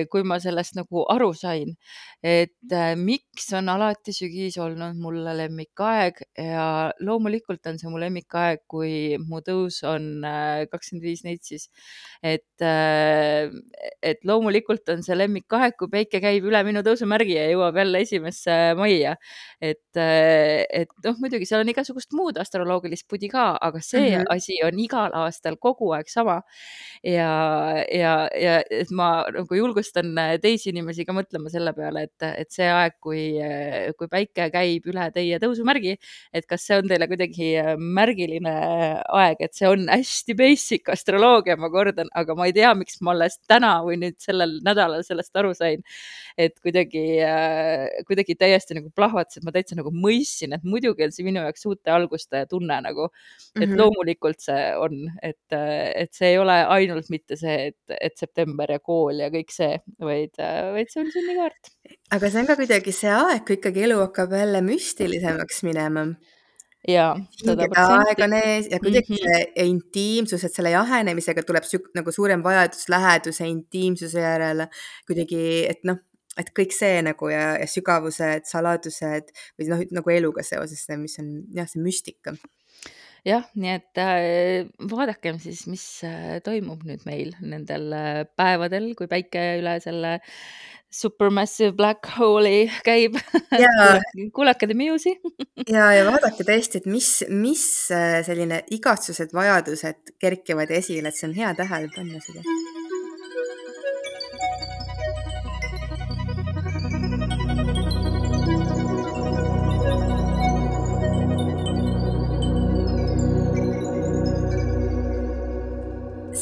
kui 0.10 0.24
ma 0.26 0.40
sellest 0.42 0.76
nagu 0.80 1.04
aru 1.14 1.30
sain, 1.38 1.76
et 2.24 2.72
äh, 2.72 2.94
miks 2.96 3.50
on 3.58 3.68
alati 3.68 4.14
sügis 4.16 4.56
olnud 4.64 4.96
mulle 4.96 5.34
lemmikaeg 5.36 6.22
ja 6.40 6.66
loomulikult 7.04 7.68
on 7.68 7.80
see 7.82 7.92
mu 7.92 8.00
lemmikaeg, 8.00 8.62
kui 8.72 9.18
mu 9.20 9.42
tõus 9.44 9.82
on 9.84 10.24
äh, 10.24 10.64
kakskümmend 10.72 11.04
viis 11.04 11.26
neitsis. 11.28 11.68
et, 12.24 12.64
äh, 12.64 13.52
et 14.02 14.24
loomulikult 14.24 14.88
on 14.94 15.04
see 15.04 15.18
lemmikaeg, 15.20 15.76
kui 15.76 15.92
päike 15.92 16.24
käib 16.24 16.48
üle 16.48 16.64
minu 16.64 16.80
tõusumärgi 16.88 17.36
ja 17.36 17.50
jõuab 17.52 17.82
jälle 17.82 18.04
esimesse 18.08 18.56
majja. 18.80 19.18
et, 19.60 20.00
et 20.00 20.96
noh, 21.04 21.20
muidugi 21.20 21.50
seal 21.50 21.66
on 21.66 21.74
igasugust 21.76 22.16
muud 22.16 22.40
astroloogilist 22.40 23.10
pudi 23.12 23.28
ka, 23.34 23.52
aga 23.60 23.84
see 23.84 24.00
mm 24.00 24.24
-hmm. 24.24 24.32
asi 24.32 24.62
on 24.64 24.80
igal 24.80 25.12
aastal 25.26 25.60
kogu 25.60 25.92
aeg 25.92 26.08
sama. 26.08 26.42
ja, 27.04 27.84
ja, 27.92 28.30
ja 28.32 28.62
et 28.72 28.92
ma 28.92 29.26
nagu 29.44 29.58
julgustan 29.58 30.12
teisi 30.42 30.72
inimesi 30.72 31.06
ka 31.06 31.14
mõtlema 31.16 31.52
selle 31.54 31.74
peale, 31.78 32.08
et 32.08 32.28
et, 32.44 32.50
see 32.54 32.68
aeg, 32.70 32.96
kui, 33.04 33.24
kui 34.00 34.10
päike 34.12 34.48
käib 34.54 34.88
üle 34.90 35.06
teie 35.16 35.40
tõusumärgi, 35.42 35.96
et 36.34 36.48
kas 36.50 36.66
see 36.68 36.80
on 36.80 36.90
teile 36.90 37.08
kuidagi 37.12 37.50
märgiline 37.80 38.54
aeg, 39.04 39.44
et 39.44 39.56
see 39.58 39.70
on 39.70 39.88
hästi 39.92 40.36
basic 40.40 40.90
astroloogia, 40.94 41.58
ma 41.60 41.70
kordan, 41.74 42.12
aga 42.16 42.36
ma 42.38 42.48
ei 42.50 42.56
tea, 42.56 42.74
miks 42.78 43.02
ma 43.04 43.14
alles 43.16 43.40
täna 43.50 43.76
või 43.86 44.00
nüüd 44.02 44.20
sellel 44.24 44.60
nädalal 44.66 45.04
sellest 45.06 45.36
aru 45.40 45.54
sain. 45.58 45.84
et 46.38 46.56
kuidagi, 46.66 47.20
kuidagi 48.08 48.34
täiesti 48.36 48.74
nagu 48.74 48.90
plahvatas, 48.96 49.38
et 49.38 49.44
ma 49.46 49.52
täitsa 49.54 49.76
nagu 49.78 49.92
mõistsin, 49.94 50.56
et 50.56 50.64
muidugi 50.66 51.06
on 51.06 51.12
see 51.14 51.26
minu 51.28 51.44
jaoks 51.44 51.68
uute 51.70 51.94
alguste 51.94 52.46
tunne 52.50 52.80
nagu, 52.82 53.10
et 53.54 53.60
mm 53.60 53.68
-hmm. 53.68 53.78
loomulikult 53.78 54.42
see 54.42 54.64
on, 54.82 55.12
et, 55.22 55.38
et 55.54 56.14
see 56.14 56.32
ei 56.34 56.40
ole 56.42 56.56
ainult 56.78 57.10
mitte 57.14 57.38
see, 57.38 57.68
et, 57.70 57.98
et 58.02 58.18
september 58.18 58.72
ja 58.72 58.80
kool 58.80 59.22
ja 59.22 59.30
kõik 59.34 59.52
see, 59.54 59.80
vaid, 60.02 60.32
vaid 60.38 60.92
see 60.94 61.02
on 61.04 61.12
sünnikaart 61.14 61.74
aga 62.14 62.30
see 62.30 62.44
on 62.44 62.48
ka 62.50 62.56
kuidagi 62.60 62.94
see 62.96 63.12
aeg, 63.14 63.44
kui 63.48 63.58
ikkagi 63.58 63.88
elu 63.88 64.00
hakkab 64.04 64.36
jälle 64.38 64.62
müstilisemaks 64.66 65.64
minema. 65.68 66.06
jaa, 66.88 67.14
aeg 67.48 68.24
on 68.26 68.34
ees 68.40 68.68
ja 68.72 68.80
kuidagi 68.84 69.18
Mhm. 69.18 69.22
see 69.26 69.68
intiimsus, 69.68 70.44
et 70.44 70.54
selle 70.54 70.74
jahenemisega 70.74 71.44
tuleb 71.48 71.64
nagu 71.96 72.12
suurem 72.12 72.44
vajadus 72.44 72.90
läheduse, 72.90 73.48
intiimsuse 73.48 74.20
järele. 74.20 74.68
kuidagi, 75.08 75.44
et 75.70 75.84
noh, 75.84 75.98
et 76.38 76.50
kõik 76.58 76.74
see 76.74 77.02
nagu 77.06 77.30
ja, 77.30 77.58
ja 77.62 77.68
sügavused, 77.70 78.46
saladused 78.50 79.32
või 79.60 79.70
noh, 79.70 79.84
nagu 79.92 80.10
eluga 80.10 80.44
seoses 80.44 80.86
see, 80.86 80.98
mis 80.98 81.18
on 81.22 81.44
jah, 81.54 81.68
see 81.70 81.82
müstika. 81.82 82.36
Jah, 83.28 83.48
nii 83.56 83.74
et 83.78 84.02
äh, 84.02 84.68
vaadakem 84.92 85.40
siis, 85.42 85.66
mis 85.72 85.86
äh, 86.08 86.38
toimub 86.46 86.84
nüüd 86.88 87.06
meil 87.08 87.34
nendel 87.42 87.90
äh, 87.96 88.22
päevadel, 88.38 88.92
kui 89.00 89.10
päike 89.12 89.46
üle 89.62 89.78
selle 89.84 90.20
supermassive 90.94 91.74
black 91.74 92.06
hole'i 92.20 92.68
käib. 92.86 93.18
Kuulake 94.36 94.70
The 94.70 94.78
Muse'i. 94.78 95.18
Ja, 95.64 95.88
ja 95.96 96.04
vaadake 96.04 96.44
tõesti, 96.44 96.82
et 96.82 96.88
mis, 96.92 97.08
mis 97.32 97.64
äh, 97.96 98.20
selline 98.26 98.60
igatsused, 98.76 99.32
vajadused 99.34 100.16
kerkivad 100.20 100.74
esile, 100.76 101.08
et 101.08 101.16
see 101.16 101.30
on 101.30 101.38
hea 101.38 101.54
tähele 101.56 101.88
panna 101.96 102.20
seda. 102.20 102.44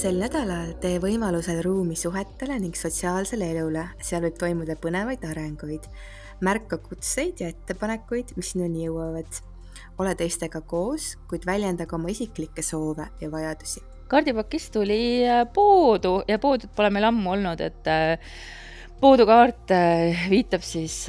Sel 0.01 0.17
nädalal 0.17 0.71
tee 0.81 0.97
võimalusel 0.97 1.59
ruumi 1.61 1.93
suhetele 1.99 2.55
ning 2.57 2.73
sotsiaalsele 2.77 3.51
elule, 3.53 3.83
seal 4.01 4.23
võib 4.23 4.37
toimuda 4.39 4.73
põnevaid 4.81 5.21
arenguid. 5.29 5.83
märka 6.41 6.79
kutseid 6.81 7.43
ja 7.43 7.49
ettepanekuid, 7.51 8.31
mis 8.35 8.49
sinuni 8.53 8.87
jõuavad. 8.87 9.29
ole 10.01 10.15
teistega 10.17 10.61
koos, 10.61 11.17
kuid 11.29 11.45
väljenda 11.45 11.85
ka 11.85 11.95
oma 11.99 12.09
isiklikke 12.09 12.63
soove 12.65 13.05
ja 13.21 13.29
vajadusi. 13.31 13.83
kaardipakist 14.07 14.73
tuli 14.73 15.21
äh, 15.27 15.45
poodu 15.53 16.23
ja 16.27 16.39
poodud 16.39 16.73
pole 16.75 16.89
meil 16.89 17.05
ammu 17.05 17.31
olnud, 17.31 17.61
et 17.61 17.85
äh, 17.85 18.17
poodukaart 19.01 19.71
äh, 19.71 20.25
viitab 20.29 20.65
siis 20.65 21.05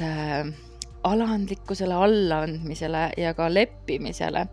alandlikkusele, 1.07 1.95
allaandmisele 2.05 3.03
ja 3.19 3.33
ka 3.37 3.49
leppimisele. 3.51 4.45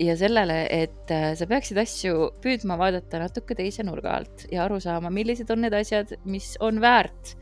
ja 0.00 0.16
sellele, 0.18 0.58
et 0.70 1.12
sa 1.38 1.46
peaksid 1.46 1.78
asju 1.78 2.30
püüdma 2.42 2.78
vaadata 2.80 3.20
natuke 3.22 3.54
teise 3.54 3.84
nurga 3.86 4.16
alt 4.18 4.46
ja 4.50 4.64
aru 4.64 4.80
saama, 4.82 5.12
millised 5.14 5.50
on 5.54 5.62
need 5.62 5.76
asjad, 5.78 6.16
mis 6.24 6.54
on 6.64 6.80
väärt 6.82 7.36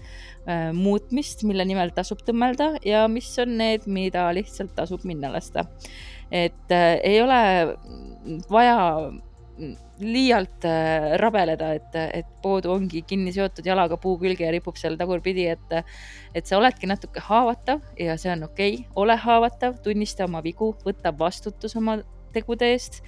muutmist, 0.75 1.45
mille 1.47 1.65
nimel 1.65 1.95
tasub 1.95 2.21
tõmmelda 2.27 2.73
ja 2.85 3.07
mis 3.09 3.31
on 3.41 3.57
need, 3.61 3.87
mida 3.87 4.27
lihtsalt 4.35 4.75
tasub 4.77 5.07
minna 5.09 5.31
lasta. 5.33 5.67
et 6.33 6.73
ei 6.73 7.21
ole 7.23 7.43
vaja 8.51 8.77
liialt 10.03 10.65
äh, 10.65 11.13
rabeleda, 11.21 11.73
et, 11.77 11.97
et 12.21 12.31
pood 12.43 12.67
ongi 12.71 13.03
kinni 13.07 13.33
seotud 13.35 13.67
jalaga 13.67 13.99
puu 14.01 14.17
külge 14.21 14.47
ja 14.47 14.53
ripub 14.55 14.79
seal 14.81 14.97
tagurpidi, 14.99 15.47
et, 15.53 15.75
et 16.35 16.49
sa 16.49 16.59
oledki 16.59 16.89
natuke 16.91 17.23
haavatav 17.23 17.83
ja 18.01 18.17
see 18.21 18.33
on 18.33 18.47
okei 18.49 18.79
okay., 18.81 18.89
ole 19.05 19.17
haavatav, 19.21 19.79
tunnista 19.85 20.27
oma 20.27 20.43
vigu, 20.45 20.73
võta 20.87 21.13
vastutus 21.19 21.77
oma 21.79 22.01
tegude 22.33 22.71
eest. 22.73 23.03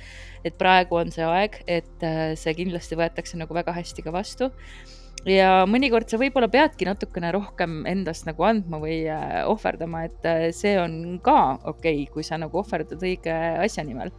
et 0.44 0.58
praegu 0.60 0.98
on 1.00 1.10
see 1.14 1.24
aeg, 1.24 1.62
et 1.66 2.04
äh, 2.04 2.34
see 2.38 2.54
kindlasti 2.60 2.98
võetakse 3.00 3.40
nagu 3.40 3.56
väga 3.56 3.72
hästi 3.72 4.04
ka 4.04 4.12
vastu 4.12 4.50
ja 5.24 5.64
mõnikord 5.70 6.10
sa 6.12 6.20
võib-olla 6.20 6.50
peadki 6.52 6.84
natukene 6.84 7.32
rohkem 7.32 7.82
endast 7.88 8.28
nagu 8.28 8.44
andma 8.44 8.78
või 8.84 9.00
äh, 9.08 9.40
ohverdama, 9.48 10.04
et 10.10 10.54
see 10.54 10.76
on 10.78 11.18
ka 11.24 11.56
okei 11.64 12.04
okay,, 12.04 12.08
kui 12.12 12.26
sa 12.26 12.38
nagu 12.38 12.60
ohverdad 12.60 13.02
õige 13.02 13.34
asja 13.64 13.88
nimel. 13.88 14.12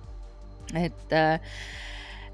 et 0.74 1.14
äh, 1.14 1.40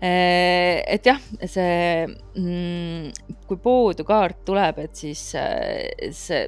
et 0.01 1.05
jah, 1.05 1.21
see, 1.45 2.07
mm, 2.39 3.37
kui 3.45 3.59
poodu 3.61 4.05
kaart 4.07 4.41
tuleb, 4.47 4.81
et 4.81 4.97
siis 4.97 5.21
äh, 5.37 6.09
see 6.17 6.47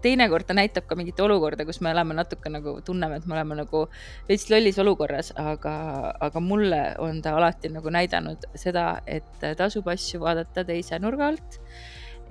teinekord 0.00 0.46
ta 0.48 0.54
näitab 0.56 0.86
ka 0.88 0.96
mingit 0.96 1.18
olukorda, 1.20 1.66
kus 1.68 1.80
me 1.84 1.90
oleme 1.92 2.14
natuke 2.16 2.52
nagu 2.52 2.76
tunneme, 2.86 3.18
et 3.18 3.26
me 3.28 3.36
oleme 3.36 3.58
nagu 3.58 3.82
veits 4.28 4.46
lollis 4.52 4.78
olukorras, 4.80 5.32
aga, 5.36 5.74
aga 6.22 6.42
mulle 6.44 6.80
on 7.02 7.20
ta 7.24 7.34
alati 7.36 7.72
nagu 7.74 7.92
näidanud 7.92 8.46
seda, 8.54 9.02
et 9.06 9.44
tasub 9.58 9.90
asju 9.92 10.22
vaadata 10.22 10.64
teise 10.68 10.98
nurga 11.02 11.32
alt 11.34 11.60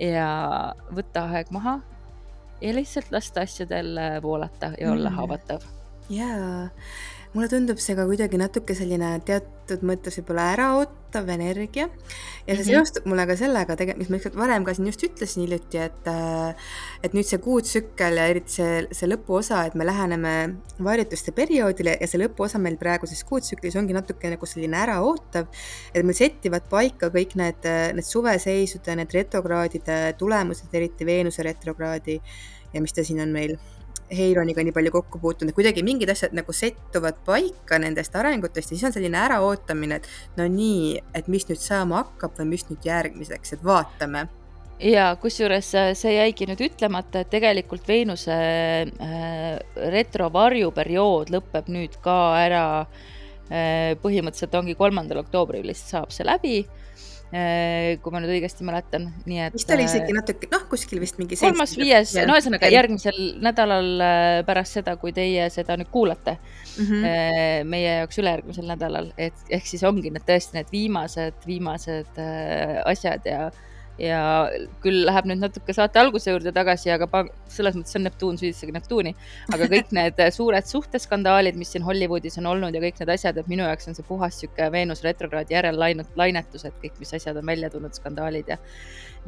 ja 0.00 0.26
võtta 0.90 1.28
aeg 1.30 1.52
maha 1.54 1.78
ja 2.64 2.74
lihtsalt 2.74 3.12
lasta 3.14 3.44
asjadel 3.46 3.94
voolata 4.24 4.72
ja 4.80 4.90
olla 4.90 5.12
mm. 5.12 5.20
haavatav. 5.20 5.64
jaa 6.10 6.68
mulle 7.34 7.46
tundub 7.50 7.78
see 7.78 7.94
ka 7.94 8.04
kuidagi 8.08 8.38
natuke 8.40 8.74
selline 8.74 9.12
teatud 9.26 9.84
mõttes 9.86 10.16
võib-olla 10.18 10.48
äraootav 10.56 11.28
energia 11.30 11.84
ja 11.86 11.92
see 11.92 12.56
mm 12.56 12.58
-hmm. 12.58 12.70
seostub 12.72 13.06
mulle 13.06 13.26
ka 13.28 13.36
sellega 13.38 13.76
tegelikult, 13.78 14.02
mis 14.02 14.10
ma 14.10 14.18
ükskord 14.18 14.38
varem 14.40 14.66
ka 14.66 14.74
siin 14.74 14.88
just 14.90 15.04
ütlesin 15.06 15.44
hiljuti, 15.44 15.78
et 15.78 16.10
äh, 16.10 16.74
et 17.06 17.14
nüüd 17.14 17.28
see 17.30 17.38
kuutsükkel 17.38 18.18
ja 18.18 18.26
eriti 18.34 18.58
see, 18.58 18.82
see 18.90 19.10
lõpuosa, 19.12 19.62
et 19.66 19.78
me 19.78 19.86
läheneme 19.86 20.34
varjutuste 20.82 21.32
perioodile 21.32 21.96
ja 22.00 22.10
see 22.10 22.22
lõpuosa 22.24 22.58
meil 22.58 22.76
praeguses 22.76 23.22
kuutsüklis 23.24 23.78
ongi 23.78 23.94
natuke 23.94 24.30
nagu 24.30 24.46
selline 24.46 24.82
äraootav, 24.82 25.46
et 25.94 26.02
meil 26.04 26.18
settivad 26.18 26.66
paika 26.70 27.14
kõik 27.14 27.36
need, 27.38 27.62
need 27.94 28.06
suveseisude, 28.06 28.96
need 28.96 29.14
retrokraadide 29.14 30.16
tulemused, 30.18 30.74
eriti 30.74 31.06
Veenuse 31.06 31.46
retrokraadi 31.46 32.20
ja 32.74 32.80
mis 32.80 32.92
ta 32.92 33.04
siin 33.06 33.22
on 33.22 33.30
meil 33.34 33.58
Heironiga 34.16 34.64
nii 34.66 34.74
palju 34.74 34.90
kokku 34.94 35.20
puutunud, 35.22 35.54
kuidagi 35.54 35.84
mingid 35.86 36.10
asjad 36.10 36.34
nagu 36.34 36.54
settuvad 36.56 37.20
paika 37.26 37.78
nendest 37.78 38.16
arengutest 38.18 38.72
ja 38.72 38.76
siis 38.76 38.88
on 38.88 38.94
selline 38.94 39.18
äraootamine, 39.20 40.00
et 40.00 40.36
no 40.38 40.46
nii, 40.50 40.96
et 41.14 41.30
mis 41.30 41.46
nüüd 41.48 41.60
saama 41.62 42.02
hakkab 42.02 42.34
või 42.40 42.50
mis 42.56 42.66
nüüd 42.70 42.88
järgmiseks, 42.88 43.54
et 43.54 43.64
vaatame. 43.64 44.26
ja 44.80 45.10
kusjuures 45.20 45.70
see 46.00 46.16
jäigi 46.16 46.48
nüüd 46.50 46.64
ütlemata, 46.70 47.22
et 47.22 47.30
tegelikult 47.30 47.86
Veenuse 47.88 48.34
äh, 48.34 49.46
retrovarjuperiood 49.94 51.30
lõpeb 51.30 51.70
nüüd 51.70 52.00
ka 52.02 52.18
ära 52.40 52.66
äh,. 52.82 53.94
põhimõtteliselt 54.02 54.54
ongi 54.58 54.74
kolmandal 54.78 55.22
oktoobril 55.22 55.66
vist 55.70 55.90
saab 55.90 56.10
see 56.14 56.26
läbi 56.26 56.64
kui 57.30 58.10
ma 58.10 58.20
nüüd 58.22 58.32
õigesti 58.34 58.66
mäletan, 58.66 59.06
nii 59.28 59.42
et. 59.44 59.54
vist 59.54 59.70
oli 59.70 59.84
isegi 59.86 60.10
äh, 60.10 60.16
natuke, 60.16 60.48
noh, 60.50 60.64
kuskil 60.70 60.98
vist 61.02 61.20
mingi. 61.20 61.38
kolmas, 61.38 61.76
viies, 61.78 62.16
no 62.26 62.34
ühesõnaga 62.34 62.70
järgmisel 62.72 63.20
nädalal 63.44 63.90
äh, 64.02 64.40
pärast 64.48 64.80
seda, 64.80 64.96
kui 64.98 65.14
teie 65.14 65.46
seda 65.54 65.76
nüüd 65.78 65.92
kuulate 65.94 66.36
mm, 66.40 66.84
-hmm. 66.84 67.70
meie 67.70 67.96
jaoks 68.00 68.18
ülejärgmisel 68.18 68.66
nädalal, 68.72 69.12
et 69.18 69.46
ehk 69.48 69.66
siis 69.70 69.86
ongi 69.86 70.10
need 70.10 70.26
tõesti 70.26 70.58
need 70.58 70.74
viimased, 70.74 71.38
viimased 71.46 72.18
asjad 72.90 73.26
ja 73.30 73.50
ja 74.00 74.20
küll 74.82 75.04
läheb 75.06 75.28
nüüd 75.28 75.42
natuke 75.42 75.74
saate 75.76 76.00
alguse 76.00 76.32
juurde 76.32 76.52
tagasi, 76.56 76.90
aga 76.94 77.24
selles 77.52 77.76
mõttes 77.76 77.98
on 77.98 78.06
Neptuun 78.08 78.40
süüdistage 78.40 78.74
Neptuuni, 78.74 79.12
aga 79.52 79.68
kõik 79.70 79.92
need 79.98 80.22
suured 80.34 80.68
suhteskandaalid, 80.70 81.58
mis 81.60 81.74
siin 81.74 81.84
Hollywoodis 81.86 82.40
on 82.40 82.48
olnud 82.54 82.76
ja 82.76 82.82
kõik 82.82 83.00
need 83.02 83.14
asjad, 83.16 83.38
et 83.40 83.52
minu 83.52 83.66
jaoks 83.68 83.90
on 83.90 83.98
see 83.98 84.08
puhas 84.08 84.40
sihuke 84.40 84.70
Veenuse 84.72 85.06
retrokraadi 85.06 85.56
järellainetus, 85.58 86.66
et 86.66 86.82
kõik, 86.82 86.98
mis 87.02 87.14
asjad 87.20 87.38
on 87.40 87.46
välja 87.52 87.70
tulnud, 87.72 87.94
skandaalid 87.96 88.54
ja 88.54 88.60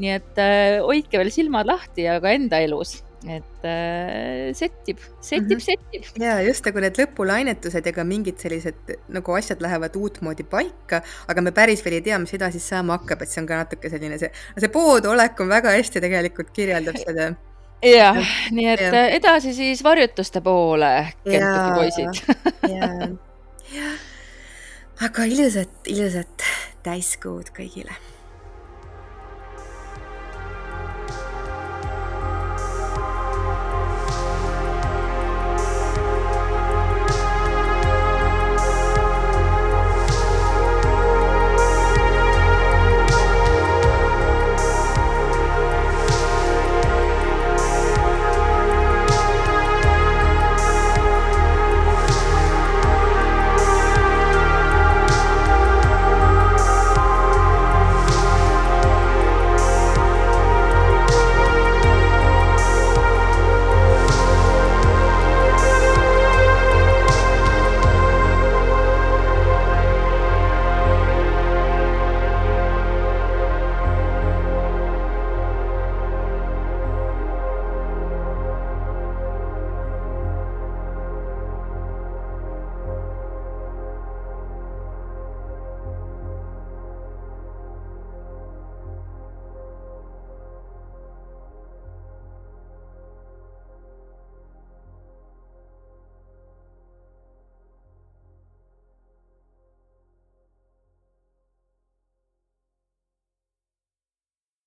nii 0.01 0.13
et 0.17 0.41
äh, 0.41 0.81
hoidke 0.81 1.21
veel 1.21 1.33
silmad 1.35 1.69
lahti 1.69 2.07
ja 2.09 2.17
ka 2.23 2.33
enda 2.33 2.63
elus 2.65 3.03
et 3.29 3.67
äh, 3.69 4.51
settib, 4.57 4.99
settib 5.21 5.51
mm, 5.51 5.57
-hmm. 5.57 5.61
settib. 5.61 6.23
ja 6.23 6.41
just 6.43 6.67
nagu 6.67 6.83
need 6.83 6.99
lõpulainetused 6.99 7.87
ja 7.87 7.93
ka 7.95 8.05
mingid 8.05 8.41
sellised 8.43 8.97
nagu 9.15 9.37
asjad 9.39 9.63
lähevad 9.63 9.97
uutmoodi 9.97 10.43
paika, 10.43 11.03
aga 11.29 11.41
me 11.41 11.53
päris 11.55 11.85
veel 11.85 12.01
ei 12.01 12.05
tea, 12.09 12.19
mis 12.19 12.35
edasi 12.35 12.61
saama 12.61 12.99
hakkab, 12.99 13.23
et 13.23 13.31
see 13.31 13.43
on 13.43 13.47
ka 13.47 13.63
natuke 13.63 13.91
selline 13.93 14.19
see, 14.19 14.31
see 14.59 14.73
poodolek 14.75 15.41
on 15.41 15.49
väga 15.49 15.77
hästi 15.77 16.03
tegelikult 16.03 16.51
kirjeldab 16.51 16.99
seda 16.99 17.33
jah, 17.83 18.23
nii 18.51 18.69
et 18.75 18.87
ja. 18.87 19.05
edasi 19.19 19.55
siis 19.55 19.85
varjutuste 19.85 20.41
poole, 20.41 21.13
Kentuki 21.25 21.71
poisid. 21.79 22.15
aga 25.03 25.29
ilusat, 25.31 25.79
ilusat 25.91 26.49
täiskuud 26.83 27.55
kõigile 27.55 27.95